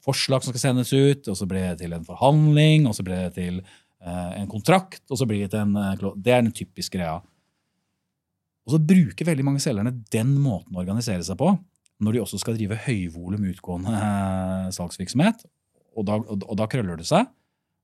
[0.03, 3.19] forslag som skal sendes ut, og så ble det til en forhandling, og så ble
[3.25, 6.97] det til eh, en kontrakt, og så blir det til en Det er den typiske
[6.97, 7.19] greia.
[8.63, 11.51] Og så bruker veldig mange selgerne den måten å organisere seg på
[12.03, 13.91] når de også skal drive høyvolum utgående
[14.75, 15.43] salgsvirksomhet.
[15.95, 17.27] Og da, og da krøller det seg,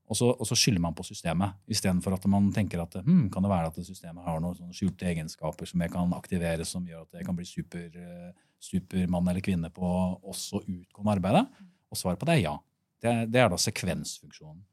[0.10, 1.54] og så, og så skylder man på systemet.
[1.70, 5.70] Istedenfor at man tenker at hm, kan det være at systemet har noen skjulte egenskaper
[5.70, 9.70] som jeg kan aktivere, som gjør at jeg kan bli super, eh, supermann eller -kvinne
[9.70, 9.86] på
[10.24, 11.46] også utgående arbeidet?
[11.92, 12.58] Og svaret på det er ja.
[13.02, 14.66] Det, det er da sekvensfunksjonen.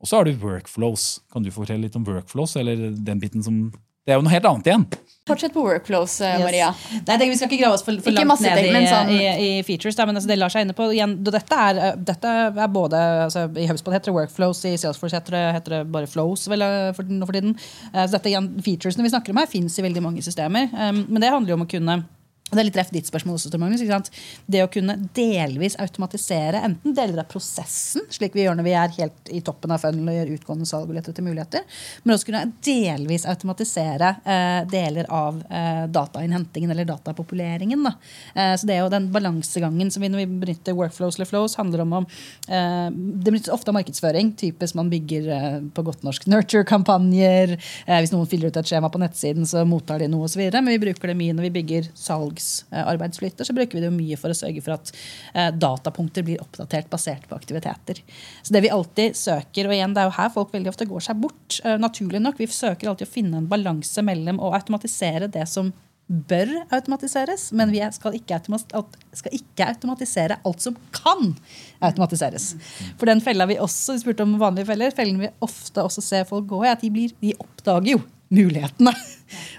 [0.00, 1.22] Og så har du workflows.
[1.32, 2.56] Kan du fortelle litt om workflows?
[2.56, 3.72] eller den biten som...
[4.02, 4.84] Det er jo noe helt annet igjen.
[5.30, 6.72] Fortsett på workflows, Maria.
[6.74, 7.02] Yes.
[7.06, 9.94] Nei, Vi skal ikke grave oss for, for langt ned i, sånn- i, i features.
[9.94, 10.88] Da, men altså, det lar seg inne på.
[10.90, 15.20] Igjen, dette, er, eh, dette er både altså, I HubSpot heter det workflows, i Salesforce
[15.20, 17.54] heter det, heter det bare flows vel, eh, for, for tiden.
[17.92, 20.66] Eh, Så dette igjen, Featuresene vi snakker om her, fins i veldig mange systemer.
[20.74, 22.00] Um, Men det handler jo om å kunne
[22.52, 24.10] og det er litt reff ditt spørsmål også, Magnus?
[24.44, 28.92] Det å kunne delvis automatisere enten deler av prosessen, slik vi gjør når vi er
[28.98, 31.64] helt i toppen av funnel og gjør utgående salg og leter etter muligheter,
[32.04, 37.88] men også kunne delvis automatisere eh, deler av eh, datainnhentingen eller datapopuleringen.
[37.88, 37.94] Da.
[38.36, 41.56] Eh, så det er jo den balansegangen som vi når vi benytter workflows eller flows,
[41.56, 42.06] handler om om
[42.48, 47.56] eh, Det benyttes ofte av markedsføring, typisk man bygger eh, på godt norsk nurture-kampanjer.
[47.86, 50.44] Eh, hvis noen fyller ut et skjema på nettsiden, så mottar de noe osv.
[50.52, 51.90] Men vi bruker det mye når vi bygger
[52.42, 53.44] salgsarbeidsflytter.
[53.44, 54.92] Så bruker vi det jo mye for å sørge for at
[55.34, 58.02] eh, datapunkter blir oppdatert basert på aktiviteter.
[58.42, 61.06] Så det vi alltid søker, og igjen det er jo her folk veldig ofte går
[61.08, 65.30] seg bort, eh, naturlig nok, vi søker alltid å finne en balanse mellom å automatisere
[65.32, 65.72] det som
[66.12, 68.40] bør automatiseres, men vi skal ikke,
[69.16, 71.30] skal ikke automatisere alt som kan
[71.80, 72.52] automatiseres.
[73.00, 76.26] For den fella vi også vi spurte om vanlige feller, fellen vi ofte også ser
[76.28, 78.02] folk gå i, at de, blir, de oppdager jo
[78.32, 78.92] mulighetene.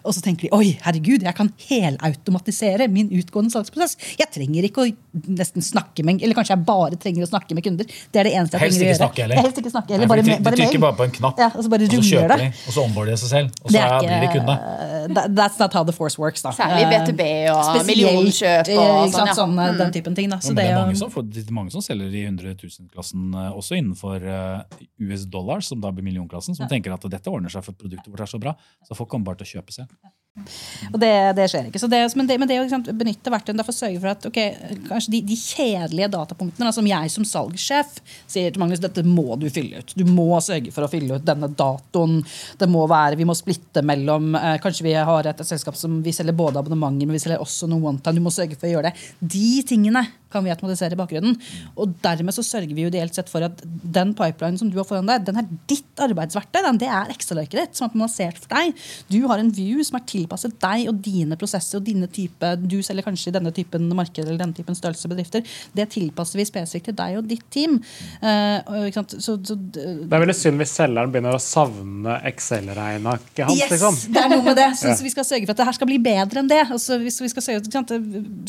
[0.06, 3.98] Og så tenker de oi, herregud, jeg kan helautomatisere min utgående salgsprosess.
[4.20, 4.92] Jeg trenger ikke å
[5.30, 7.86] nesten snakke med Eller kanskje jeg bare trenger å snakke med kunder.
[7.86, 9.02] Det er det eneste jeg Helst trenger å gjøre.
[9.04, 9.42] snakke heller.
[9.44, 11.50] Helst ikke snakke, eller Nei, bare, de, de bare trykker bare på en knapp, Ja,
[11.54, 12.38] og så bare og så kjøper det.
[12.40, 13.48] de, og så onboarder de seg selv.
[13.64, 14.56] Og så Det er ikke- blir de kunde.
[15.16, 16.42] That- That's not how the force works.
[16.42, 16.52] da.
[16.52, 19.34] Særlig BTB B2B og millionkjøp og eh, ikke sånn, ja.
[19.34, 19.78] sånn, eh, Mm.
[19.78, 20.30] den typen ting.
[20.30, 20.38] Da.
[20.38, 22.56] Så Men det det er mange som, får, det er mange som selger i 100
[22.56, 24.62] 000-klassen også innenfor eh,
[25.02, 28.22] US dollars, som da blir millionklassen, som tenker at dette ordner seg for produktet vårt
[28.22, 28.56] er så bra.
[28.88, 29.88] Så folk kommer bare til å kjøpe selv.
[30.34, 31.80] Og det, det skjer ikke.
[31.92, 35.14] Det, men det, men det å sant, benytte verktøyene derfor sørge for at okay, kanskje
[35.14, 39.46] de, de kjedelige datapunktene, da, som jeg som salgssjef sier til Magnus, dette må du
[39.54, 39.94] fylle ut.
[39.94, 42.24] Du må sørge for å fylle ut denne datoen.
[42.58, 46.02] Det må være, Vi må splitte mellom eh, Kanskje vi har et, et selskap som
[46.02, 48.18] vi selger både abonnementer, men vi selger også noe one time.
[48.18, 49.14] Du må sørge for å gjøre det.
[49.38, 51.38] De tingene kan vi automatisere i bakgrunnen.
[51.78, 54.88] Og dermed så sørger vi jo ideelt sett for at den pipelinen som du har
[54.90, 56.62] foran deg, den er ditt arbeidsverktøy.
[56.66, 58.74] Den, det er Excel-arket ditt som er plassert for deg.
[59.14, 62.80] Du har en view som er tilpasset deg og dine prosesser og dine type Du
[62.86, 65.44] selger kanskje i denne typen marked eller denne typen størrelse bedrifter.
[65.76, 67.78] Det tilpasser vi spesifikt til deg og ditt team.
[68.24, 68.90] Uh?
[68.94, 73.60] Så, så, Det er veldig synd hvis selgeren begynner å savne Excel-regnearket hans.
[73.60, 73.98] Yes, liksom.
[74.14, 74.70] det er noe med det.
[74.80, 74.96] Så, Ja.
[74.98, 76.62] så vi skal sørge for at det her skal bli bedre enn det.
[76.72, 77.62] Altså, vi skal sørge,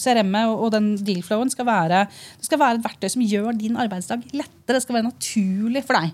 [0.00, 2.04] CRM-et og, og den deal-flowen skal være,
[2.40, 4.76] det skal være et verktøy som gjør din arbeidsdag lettere.
[4.78, 6.12] Det skal være naturlig for deg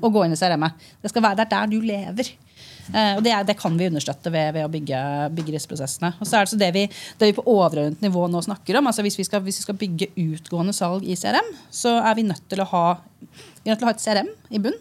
[0.00, 0.86] å gå inn i CRM-et.
[1.02, 2.30] Det, skal være- det er der du lever.
[2.90, 5.00] Eh, og det, er, det, kan vi understøtte ved, ved å bygge,
[5.36, 6.12] bygge, disse prosessene.
[6.18, 6.86] Og så er det, så det, vi,
[7.20, 9.80] det vi på overordnet nivå nå snakker om, altså hvis vi, skal, hvis vi skal
[9.80, 12.86] bygge utgående salg i CRM, så er vi nødt til å ha,
[13.62, 14.78] til å ha et CRM i bunn.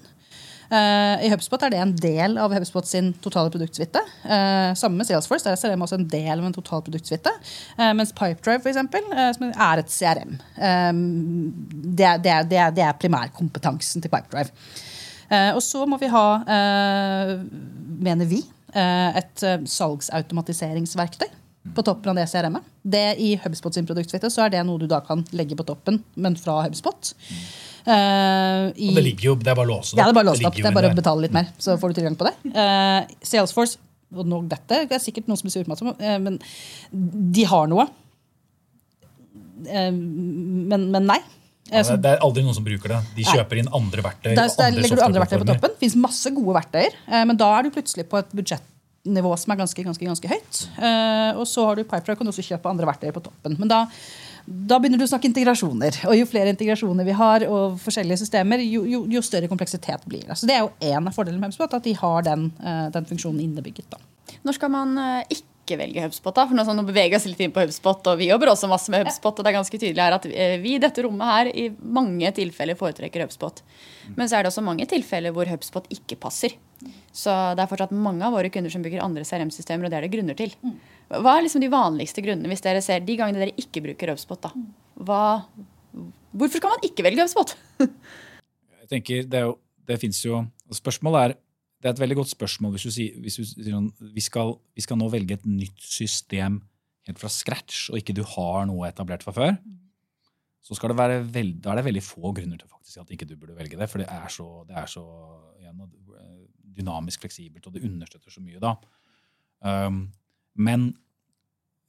[0.70, 4.04] Uh, I HubSpot er det en del av HubSpot sin totale produktsvitte.
[4.22, 7.34] Uh, sammen med Salesforce der er CRM også en del av en total produktsvitte.
[7.74, 10.38] Uh, mens Pipedrive for eksempel, uh, er et CRM.
[10.54, 14.54] Det er, det, det, er, det, er, primærkompetansen til Pipedrive.
[15.30, 16.26] Og så må vi ha,
[18.02, 18.40] mener vi,
[18.74, 21.28] et salgsautomatiseringsverktøy
[21.76, 22.68] på toppen av det CRM-et.
[22.82, 26.00] Det I HubSpot sin produktfitte så er det noe du da kan legge på toppen,
[26.16, 27.14] men fra HubSpot.
[27.90, 30.30] Uh, i, det ligger jo, det er bare å låse det Ja, det er bare
[30.30, 30.58] låst opp.
[30.58, 32.36] Det er bare å betale litt mer, så får du tilgang på det.
[32.54, 36.18] Uh, Salesforce og nå dette det er sikkert noen som blir sur på meg, uh,
[36.22, 36.40] men
[37.38, 37.88] de har noe.
[39.70, 41.20] men, men nei.
[41.72, 43.00] Ja, det er aldri noen som bruker det.
[43.18, 44.34] De kjøper inn andre verktøy.
[44.34, 45.76] Der, der legger du andre verktøy på toppen.
[45.76, 46.98] Det fins masse gode verktøyer,
[47.30, 50.64] men da er du plutselig på et budsjettnivå som er ganske, ganske, ganske høyt.
[51.36, 53.60] og så har du Pipedrive, kan du også kjøpe andre verktøy på toppen.
[53.62, 53.86] Men da
[54.50, 56.00] da begynner du å snakke integrasjoner.
[56.10, 60.24] Og jo flere integrasjoner vi har, og forskjellige systemer, jo, jo, jo større kompleksitet blir
[60.26, 60.38] det.
[60.40, 63.08] Så det er jo en av fordelene med HubSpot, at de har den, eh, den
[63.10, 63.86] funksjonen innebygget.
[63.94, 64.02] Da.
[64.48, 65.38] Når skal man eh,
[65.70, 66.34] ikke velge HubSpot?
[66.34, 66.46] da?
[66.50, 68.70] For nå, sånn, nå beveger vi oss litt inn på HubSpot, og vi jobber også
[68.72, 69.38] masse med HubSpot.
[69.38, 72.32] og det er ganske tydelig her at eh, Vi i dette rommet her i mange
[72.36, 73.62] tilfeller foretrekker HubSpot.
[74.18, 76.58] Men så er det også mange tilfeller hvor HubSpot ikke passer.
[77.14, 80.08] Så det er fortsatt mange av våre kunder som bruker andre CRM-systemer, og det er
[80.08, 80.54] det grunner til.
[81.10, 84.42] Hva er liksom de vanligste grunnene hvis dere ser de gangene dere ikke bruker HubSpot?
[84.48, 84.54] da?
[85.06, 85.22] Hva,
[86.34, 87.56] hvorfor skal man ikke velge HubSpot?
[88.80, 91.32] jeg tenker, det, er jo, det fins jo Spørsmålet er
[91.80, 94.58] det er et veldig godt spørsmål hvis du sier, hvis du sier sånn, vi, skal,
[94.76, 96.60] vi skal nå velge et nytt system
[97.08, 99.54] helt fra scratch, og ikke du har noe etablert fra før.
[100.60, 103.28] Så skal det være veld, da er det veldig få grunner til faktisk at ikke
[103.30, 103.88] du burde velge det.
[103.90, 105.06] For det er så, det er så
[105.58, 105.88] igjen,
[106.80, 108.76] dynamisk fleksibelt, og det understøtter så mye da.
[109.64, 110.04] Um,
[110.60, 110.92] men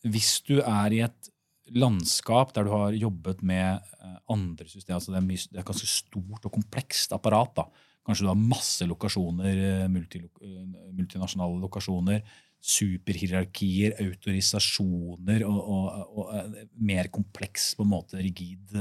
[0.06, 1.30] hvis du er i et
[1.76, 5.90] landskap der du har jobbet med uh, andre systemer, altså det det er et ganske
[5.90, 7.66] stort og komplekst apparat da.
[8.06, 12.24] Kanskje du har masse lokasjoner, uh, multi, uh, multinasjonale lokasjoner,
[12.60, 18.74] superhierarkier, autorisasjoner og, og, og mer kompleks, på en måte rigid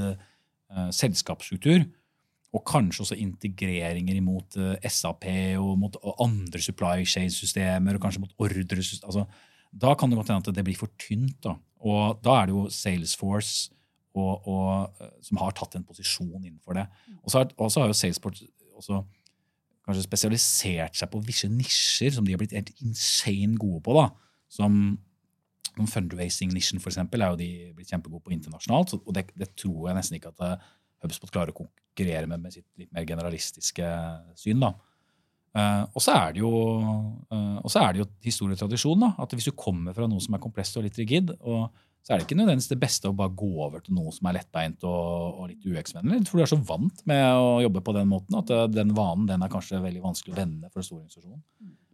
[0.94, 1.86] selskapsstruktur
[2.50, 5.26] og kanskje også integreringer imot uh, eh, SAP
[5.60, 9.06] og mot andre supply chain-systemer, og kanskje mot ordresystemer.
[9.06, 9.26] Altså,
[9.70, 11.38] da kan det godt hende at det blir for tynt.
[11.44, 11.54] Da.
[11.86, 13.70] Og da er det jo Salesforce
[14.18, 16.88] og, og, eh, som har tatt en posisjon innenfor det.
[17.22, 19.04] Og så har, jo Salesforce også
[19.86, 23.96] kanskje spesialisert seg på visse nisjer som de har blitt helt insane gode på.
[23.96, 24.10] da,
[24.50, 24.98] som
[25.80, 28.94] Fundraising-nisjen for eksempel, er jo de blitt kjempegode på internasjonalt.
[28.98, 30.70] og det, det, tror jeg nesten ikke at eh,
[31.04, 33.86] HubSpot klarer å konkurrere med, med sitt litt mer generalistiske
[34.36, 34.60] syn.
[34.60, 34.74] da.
[35.50, 39.00] Uh, og så er uh, er det jo historietradisjon.
[39.00, 42.12] da, at Hvis du kommer fra noe som er komplekst og litt rigid, og, så
[42.12, 44.84] er det ikke nødvendigvis det beste å bare gå over til noe som er lettbeint
[44.88, 46.22] og, og litt UX-vennlig.
[46.30, 49.28] For du er så vant med å jobbe på den måten at uh, den vanen
[49.28, 51.42] den er kanskje veldig vanskelig å vende for en stor organisasjon.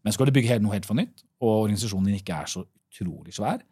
[0.07, 3.35] Men skal du bygge noe helt for nytt, og organisasjonen din ikke er så utrolig
[3.35, 3.65] svær,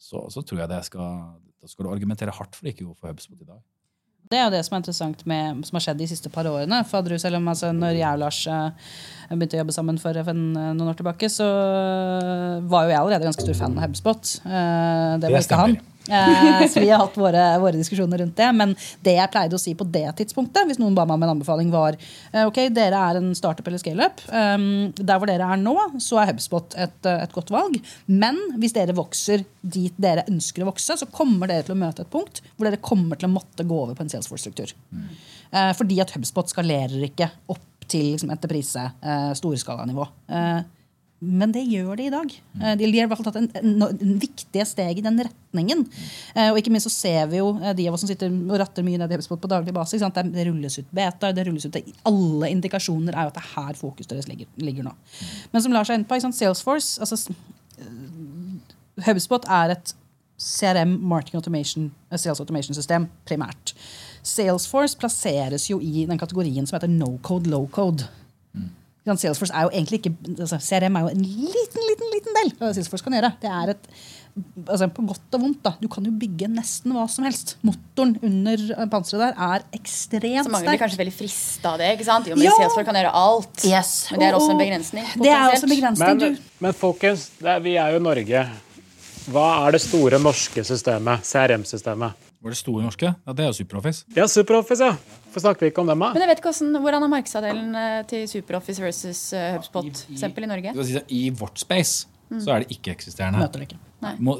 [0.00, 1.18] så, så, tror jeg det skal,
[1.60, 3.60] da skal du argumentere hardt for det ikke gå for HubSpot i dag.
[4.30, 6.82] Det er jo det som er interessant med, som har skjedd de siste par årene.
[6.86, 8.92] For selv om altså, når jeg og Lars uh,
[9.30, 11.48] begynte å jobbe sammen for, for noen år tilbake, så
[12.70, 14.34] var jo jeg allerede ganske stor fan av HubSpot.
[14.44, 15.80] Det var ikke han.
[16.10, 18.48] Eh, så vi har hatt våre, våre, diskusjoner rundt det.
[18.56, 18.74] Men
[19.06, 21.70] det jeg pleide å si på det tidspunktet, hvis noen ba meg om en anbefaling,
[21.72, 24.24] var eh, ok, dere er en startup eller scaleup.
[24.28, 27.78] Um, der hvor dere er nå, så er HubSpot et, eh, et, godt valg.
[28.10, 32.04] Men hvis dere vokser dit dere ønsker å vokse, så kommer dere til å møte
[32.06, 34.74] et punkt hvor dere kommer til å måtte gå over på en Salesforce-struktur.
[35.50, 40.06] Fordi at HubSpot skalerer ikke opp til liksom, entreprise, uh, storskalanivå.
[41.20, 42.32] Men det gjør de i dag.
[42.62, 45.82] Eh, de har i hvert fall tatt en, en, en viktige steg i den retningen.
[46.32, 48.56] Eh, og ikke minst så ser vi jo eh, de av oss som sitter og
[48.62, 50.00] ratter mye ned i HubSpot på daglig basis.
[50.00, 51.76] Det rulles ut beta, det rulles ut
[52.08, 54.94] Alle indikasjoner er jo at det er her fokuset deres ligger, ligger nå.
[55.52, 57.36] Men som Lars er inne på, Salesforce altså,
[59.04, 59.92] HubSpot er et
[60.40, 63.74] CRM, marketing automation, sales automation system, primært.
[64.24, 68.08] Salesforce plasseres jo i den kategorien som heter no code, low code.
[69.06, 72.68] Salesforce er jo egentlig ikke, altså CRM er jo en liten liten, liten del av
[72.68, 73.30] det Salesforce kan gjøre.
[73.42, 73.88] Det er et,
[74.66, 75.60] altså På godt og vondt.
[75.64, 77.56] da, Du kan jo bygge nesten hva som helst.
[77.66, 80.46] Motoren under panseret der er ekstremt sterk.
[80.46, 81.92] Så mange blir kanskje veldig frista av det.
[81.96, 82.30] ikke sant?
[82.30, 82.54] Jo, men ja.
[82.56, 83.66] Salesforce kan gjøre alt.
[83.66, 83.92] Yes.
[84.12, 85.12] Men det er også en begrensning.
[85.20, 86.24] Det er også en begrensning.
[86.24, 88.48] Men, men folkens, er, vi er jo Norge.
[89.30, 92.29] Hva er det store norske systemet, CRM-systemet?
[92.40, 93.10] Var det Store Norske?
[93.26, 94.04] Ja, Det er jo SuperOffice.
[94.16, 94.94] Ja, SuperOffice, ja.
[95.26, 96.12] Hvorfor snakker vi ikke om dem, da?
[96.14, 100.14] Men jeg vet ikke hvordan, hvordan er markedsandelen eh, til SuperOffice versus eh, HubSpot for
[100.16, 100.72] eksempel i Norge?
[100.88, 103.42] Si I vårt space så er det ikke-eksisterende.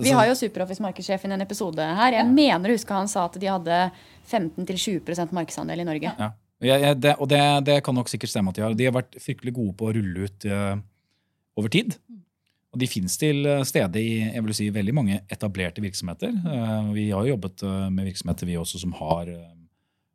[0.01, 2.15] Vi har jo SuperOffice markedssjefen i en episode her.
[2.21, 3.81] Jeg mener å huske han sa at de hadde
[4.31, 6.13] 15-20% markedsandel i Norge.
[6.15, 6.31] Ja.
[6.61, 8.77] Jeg, jeg, det, og det, det kan nok sikkert stemme at de har.
[8.77, 10.77] De har vært fryktelig gode på å rulle ut uh,
[11.59, 11.97] over tid.
[12.71, 16.35] Og de finnes til eh, stede i jeg vil si, veldig mange etablerte virksomheter.
[16.35, 19.33] Eh, vi har jo jobbet eh, med virksomheter vi også som har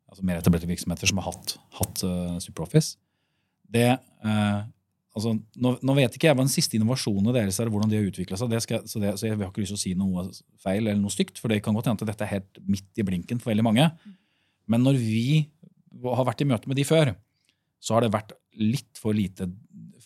[0.06, 2.02] altså mer etablerte virksomheter som har hatt, hatt
[2.40, 2.94] SuperOffice.
[3.68, 3.88] Det,
[4.22, 8.06] altså, nå, nå vet ikke jeg hva den siste innovasjonen deres er, hvordan de har
[8.06, 8.54] utvikla seg.
[8.62, 10.24] Skal, så, det, så jeg har ikke lyst til å si noe
[10.62, 13.04] feil eller noe stygt, for det kan godt hende at dette er helt midt i
[13.04, 13.90] blinken for veldig mange.
[14.70, 15.26] Men når vi
[16.06, 17.12] har vært i møte med de før,
[17.82, 19.50] så har det vært litt for lite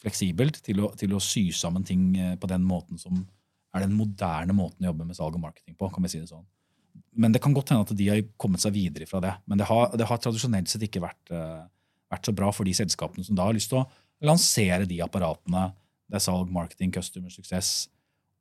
[0.01, 3.21] fleksibelt til å, til å sy sammen ting eh, på den måten som
[3.75, 5.91] er den moderne måten å jobbe med salg og marketing på.
[5.93, 6.47] kan vi si det sånn.
[7.21, 9.35] Men det kan godt hende at de har kommet seg videre fra det.
[9.51, 11.63] Men det har, det har tradisjonelt sett ikke vært, eh,
[12.11, 13.87] vært så bra for de selskapene som da har lyst til å
[14.27, 15.71] lansere de apparatene
[16.11, 17.89] der salg, marketing, customer success,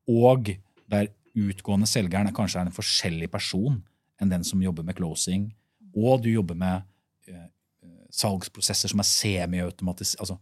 [0.09, 0.49] og
[0.89, 3.77] der utgående selgeren er kanskje er en forskjellig person
[4.19, 5.51] enn den som jobber med closing,
[5.93, 6.81] og du jobber med
[7.29, 7.45] eh,
[8.09, 10.17] salgsprosesser som er semi-automatisk.
[10.19, 10.39] Altså,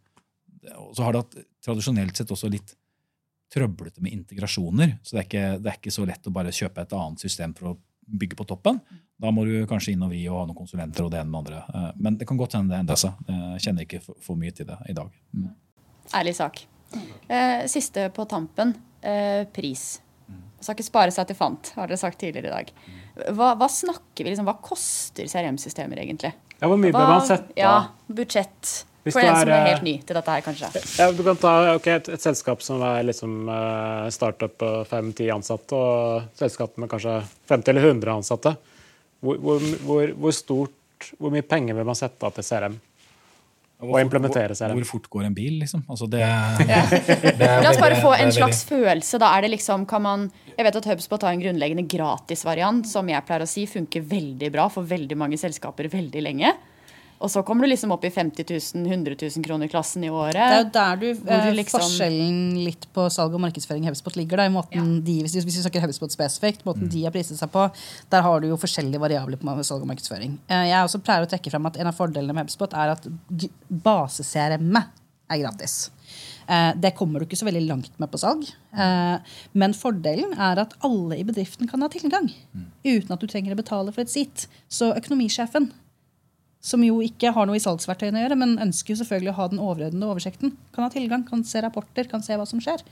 [0.94, 2.76] så har det hatt tradisjonelt sett også litt
[3.54, 4.98] trøblete med integrasjoner.
[5.04, 7.54] Så det er, ikke, det er ikke så lett å bare kjøpe et annet system
[7.58, 7.76] for å
[8.08, 8.80] bygge på toppen.
[9.18, 11.46] Da må du kanskje inn og vri og ha noen konsulenter og det ene med
[11.46, 11.62] andre.
[11.74, 13.22] Eh, Men det kan godt hende det endrer seg.
[13.32, 15.16] Jeg kjenner ikke for, for mye til det i dag.
[15.34, 15.54] Mm.
[16.20, 16.66] Ærlig sak.
[17.28, 18.76] Eh, siste på tampen.
[19.08, 19.48] Pris.
[19.54, 19.82] pris.
[20.60, 22.72] Skal ikke spare seg til fant, har dere sagt tidligere i dag.
[23.38, 26.32] Hva, hva snakker vi liksom, hva koster CRM-systemer egentlig?
[26.58, 28.72] Ja, Hvor mye bør man sette Ja, budsjett.
[29.08, 30.72] Hvis For en er, som er eh, helt ny til dette her, kanskje.
[31.00, 35.30] Ja, du kan ta okay, et, et selskap som er liksom uh, startup på fem-ti
[35.32, 38.58] ansatte, og selskap med kanskje 50 eller 100 ansatte.
[39.24, 42.76] Hvor, hvor, hvor, hvor stort, hvor mye penger vil man sette av til CRM?
[43.78, 44.74] Og implementere CRM?
[44.80, 45.84] hvor fort går en bil, liksom?
[45.88, 46.24] Altså det,
[47.38, 49.20] det er La oss bare få en slags følelse.
[49.22, 50.24] Da er det liksom, kan man,
[50.56, 54.50] jeg vet at HubSpot har en grunnleggende gratisvariant som jeg pleier å si funker veldig
[54.52, 56.58] bra for veldig mange selskaper veldig lenge.
[57.20, 60.38] Og så kommer du liksom opp i 50 000, 100 000 kroner-klassen i året.
[60.38, 63.90] Det er jo der du, Hvor eh, liksom- forskjellen litt på salg og markedsføring i
[63.90, 64.38] HubSpot ligger.
[64.38, 66.92] Da, i måten de, hvis, hvis vi snakker HubSpot spesifikt, måten Mm.
[66.94, 67.72] de har priset seg på,
[68.10, 70.38] der har du jo forskjellige variabler på salg og markedsføring.
[70.48, 73.08] Eh, Jeg også pleier å trekke frem at En av fordelene med HubSpot er at
[73.72, 74.88] base-CRM-et
[75.30, 75.90] er gratis.
[76.48, 78.46] Eh, Det kommer du ikke så veldig langt med på salg.
[78.78, 79.18] Eh,
[79.54, 82.32] Men fordelen er at alle i bedriften kan ha tilgang.
[82.86, 84.48] Uten at du trenger å betale for et sitt.
[84.70, 85.72] Så økonomisjefen
[86.68, 89.48] som jo ikke har noe i salgsverktøyene å gjøre, men ønsker jo selvfølgelig å ha
[89.54, 90.54] den overordnede oversikten.
[90.76, 92.84] Kan ha tilgang, kan se rapporter, kan se hva som skjer.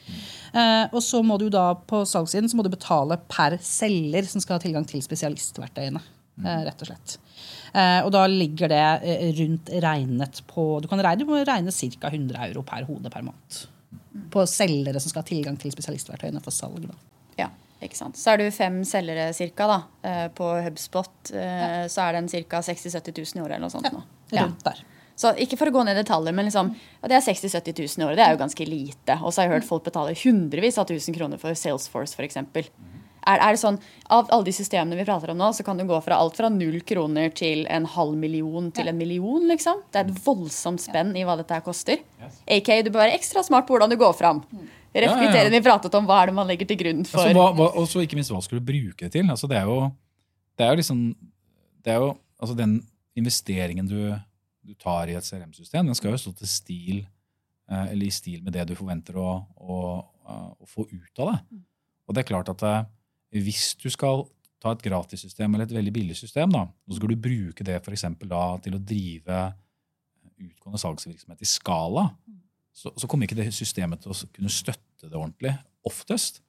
[0.55, 4.43] Eh, og så må du da på salgssiden så må du betale per selger som
[4.43, 6.03] skal ha tilgang til spesialistverktøyene.
[6.43, 7.15] Eh, rett og slett.
[7.75, 11.71] Eh, og da ligger det eh, rundt regnet på Du kan regne, du må regne
[11.71, 12.11] ca.
[12.11, 13.61] 100 euro per hode per måned.
[14.31, 16.87] På selgere som skal ha tilgang til spesialistverktøyene for salg.
[16.89, 17.14] Da.
[18.17, 21.85] Så er du fem selgere cirka da, eh, på HubSpot, ja.
[21.91, 22.61] så er den ca.
[22.65, 23.91] 60 000-70 000 i året eller noe sånt.
[23.93, 24.03] nå.
[24.33, 24.47] Ja.
[24.47, 24.83] Rundt der.
[25.15, 27.79] Så ikke for å gå ned i detaljer, men liksom, ja, det er 60 000-70
[27.95, 28.19] 000 i året.
[28.19, 29.15] Det er jo ganske lite.
[29.21, 32.41] Og så har jeg hørt folk betale hundrevis av tusen kroner for Salesforce f.eks.
[33.25, 33.79] Er, er det sånn,
[34.13, 36.49] Av alle de systemene vi prater om nå, så kan du gå fra alt fra
[36.53, 39.47] null kroner til en halv million til en million.
[39.49, 39.81] liksom.
[39.89, 42.03] Det er et voldsomt spenn i hva dette her koster.
[42.45, 44.43] AK, du bør være ekstra smart på hvordan du går fram.
[44.95, 47.19] Reflektere vi pratet om hva er det man legger til grunn for.
[47.19, 49.27] Altså, hva, hva, og så ikke minst, hva skal du bruke det til?
[49.31, 49.89] Altså, det er jo,
[50.55, 51.01] det er jo liksom
[51.85, 52.79] det er jo, altså Den
[53.15, 53.99] investeringen du,
[54.65, 56.97] du tar i et CRM-system, den skal jo stå til stil
[57.71, 59.77] eh, eller i stil med det du forventer å, å,
[60.25, 61.37] eh, å få ut av det.
[62.05, 62.81] Og det er klart at eh,
[63.45, 64.25] hvis du skal
[64.59, 67.77] ta et gratissystem eller et veldig billig system, da, og så skal du bruke det
[67.85, 69.43] for da, til å drive
[70.35, 72.09] utgående salgsvirksomhet i skala,
[72.75, 75.53] så, så kommer ikke det systemet til å kunne støtte det ordentlig
[75.85, 76.41] oftest.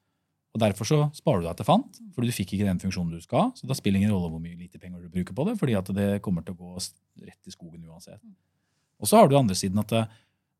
[0.56, 3.20] Og Derfor så sparer du deg til fant, fordi du fikk ikke den funksjonen du
[3.20, 3.48] skal ha.
[3.58, 5.90] Så da spiller ingen rolle hvor mye lite penger du bruker på det, fordi at
[5.92, 6.78] det kommer til å gå
[7.26, 8.22] rett i skogen uansett.
[8.96, 10.14] Og så har du andre siden at eh,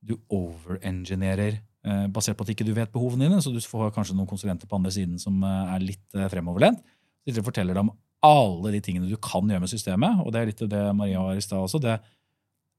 [0.05, 4.19] du overengineerer eh, basert på at ikke du vet behovene dine, så du får kanskje
[4.19, 6.85] noen konsulenter på andre siden som eh, er litt fremoverlent.
[7.25, 7.95] De forteller deg om
[8.27, 11.41] alle de tingene du kan gjøre med systemet, og det er litt det Maria var
[11.41, 11.81] i stad også.
[11.81, 11.97] Det,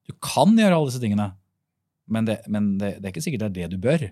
[0.06, 1.32] du kan gjøre alle disse tingene,
[2.08, 4.06] men, det, men det, det er ikke sikkert det er det du bør.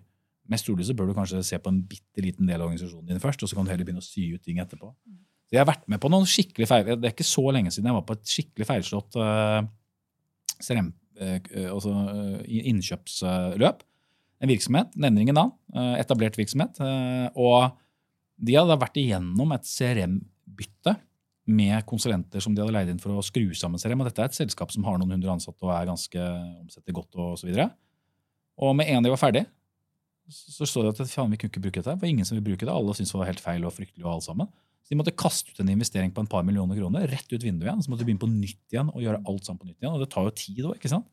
[0.52, 3.24] Mest trolig så bør du kanskje se på en bitte liten del av organisasjonen din
[3.24, 4.91] først, og så kan du heller begynne å sy ut ting etterpå.
[5.46, 7.89] Så jeg har vært med på noen skikkelig feil, Det er ikke så lenge siden
[7.89, 9.66] jeg var på et skikkelig feilslått uh,
[10.62, 11.39] CRM, eh,
[11.70, 13.84] altså, eh, innkjøpsløp.
[14.43, 16.80] En virksomhet, nevner ingen navn, eh, etablert virksomhet.
[16.80, 17.76] eh, og
[18.38, 20.98] de hadde vært igjennom et CRM-bytte
[21.48, 24.02] med konsulenter som de hadde leid inn for å skru sammen CRM.
[24.02, 26.20] Og dette er et selskap som har noen hundre ansatte og er ganske
[26.66, 27.16] omsetter godt.
[27.16, 27.72] Og videre.
[28.58, 29.46] Og med en gang de var ferdig,
[30.32, 31.93] så så de at faen, vi kunne ikke bruke dette.
[31.93, 32.73] Det var ingen som ville bruke det.
[32.73, 34.05] Alle syntes det var helt feil og fryktelig.
[34.05, 34.49] og alt sammen.
[34.86, 37.69] Så de måtte kaste ut en investering på en par millioner kroner, rett ut vinduet
[37.69, 37.82] igjen.
[37.82, 39.93] Så måtte de begynne på nytt igjen og gjøre alt sammen på nytt igjen.
[39.97, 41.07] Og det tar jo tid òg, ikke sant?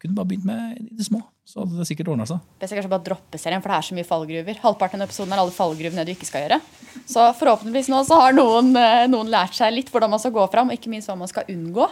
[0.00, 2.40] Kunne bare begynt med i det små, så hadde det sikkert ordna seg.
[2.62, 4.60] Best kanskje bare droppe serien, for det er så mye fallgruver.
[4.62, 6.56] Halvparten av episoden er alle fallgruvene du ikke skal gjøre.
[7.04, 10.46] Så forhåpentligvis nå så har noen, eh, noen lært seg litt hvordan man skal gå
[10.54, 11.90] fram, og ikke minst hva man skal unngå.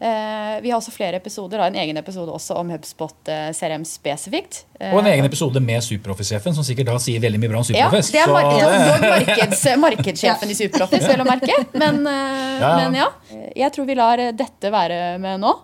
[0.00, 4.64] Eh, vi har også flere episoder, en egen episode også om HubSpot eh, CRM spesifikt.
[4.80, 7.68] Eh, Og en egen episode med Superoffice-sjefen, som sikkert da sier veldig mye bra om
[7.76, 11.60] ja, det er Så marked, markeds, markedssjefen i Superoffice, vel å merke.
[11.78, 12.74] Men, eh, Ja, ja.
[12.82, 13.06] men ja.
[13.54, 15.54] Jeg tror vi lar dette være med nå.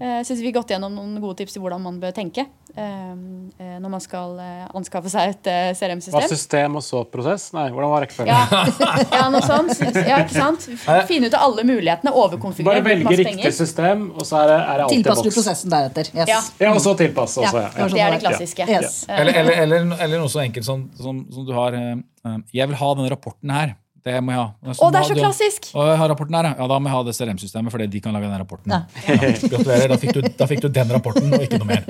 [0.00, 3.10] Jeg syns vi har gått gjennom noen gode tips til hvordan man bør tenke eh,
[3.62, 6.16] eh, når man skal eh, anskaffe seg et eh, CRM-system.
[6.18, 7.44] Hva system og så prosess?
[7.54, 8.32] Nei, hvordan var rekkefølgen?
[8.34, 8.64] Ja,
[9.14, 9.78] ja, noe sånt.
[9.94, 10.66] Ja, ikke sant?
[11.10, 12.10] Finne ut av alle mulighetene.
[12.10, 12.82] Overkonfigurere.
[12.82, 13.54] Bare velge riktig penger.
[13.54, 16.10] system, og så er det, er det alltid Tilpasser du prosessen deretter.
[16.16, 16.28] Yes.
[16.34, 16.40] Ja.
[16.66, 17.70] Ja, og så tilpasse også, ja.
[17.70, 17.88] Ja, ja.
[17.94, 18.68] Det er det klassiske.
[18.74, 18.98] Yes.
[19.08, 21.94] Eh, Eller, eller, eller, eller noe så enkelt som, som, som du har eh,
[22.26, 23.76] eh, Jeg vil ha denne rapporten her.
[24.04, 24.48] Det må jeg ha.
[24.68, 25.70] Å, det er så klassisk!
[25.72, 26.56] Og jeg har rapporten her, ja.
[26.58, 28.74] ja, Da må jeg ha det CRM-systemet, fordi de kan lage den rapporten.
[28.74, 28.82] Ja.
[29.48, 29.94] Gratulerer.
[29.94, 31.86] Da fikk, du, da fikk du den rapporten, og ikke noe mer.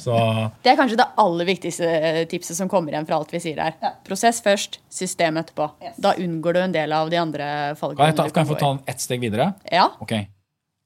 [0.00, 0.16] Så
[0.64, 3.60] Det er kanskje det aller viktigste eh, tipset som kommer igjen fra alt vi sier
[3.60, 3.76] her.
[4.08, 5.68] Prosess først, system etterpå.
[6.00, 8.16] Da unngår du en del av de andre kan fallgrunnene.
[8.22, 9.52] ta, kan jeg få ta den ett steg videre?
[9.68, 10.16] Ja, Ok.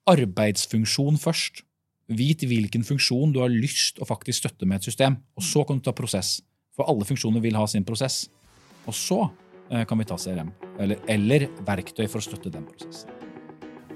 [0.08, 1.62] Arbeidsfunksjon først.
[2.08, 5.18] Vit hvilken funksjon du har lyst å faktisk støtte med et system.
[5.36, 6.38] Og så kan du ta prosess.
[6.74, 8.24] For alle funksjoner vil ha sin prosess.
[8.88, 9.26] Og så
[9.68, 10.52] kan vi ta CRM.
[10.80, 13.14] Eller, eller verktøy for å støtte den prosessen.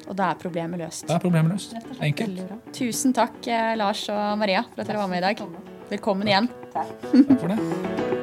[0.08, 1.06] Og da er problemet løst.
[1.08, 1.76] Da er problemet løst.
[2.02, 2.42] Enkelt.
[2.76, 5.46] Tusen takk, eh, Lars og Maria, for at dere var med i dag.
[5.92, 6.50] Velkommen igjen.
[6.74, 8.21] Takk for det.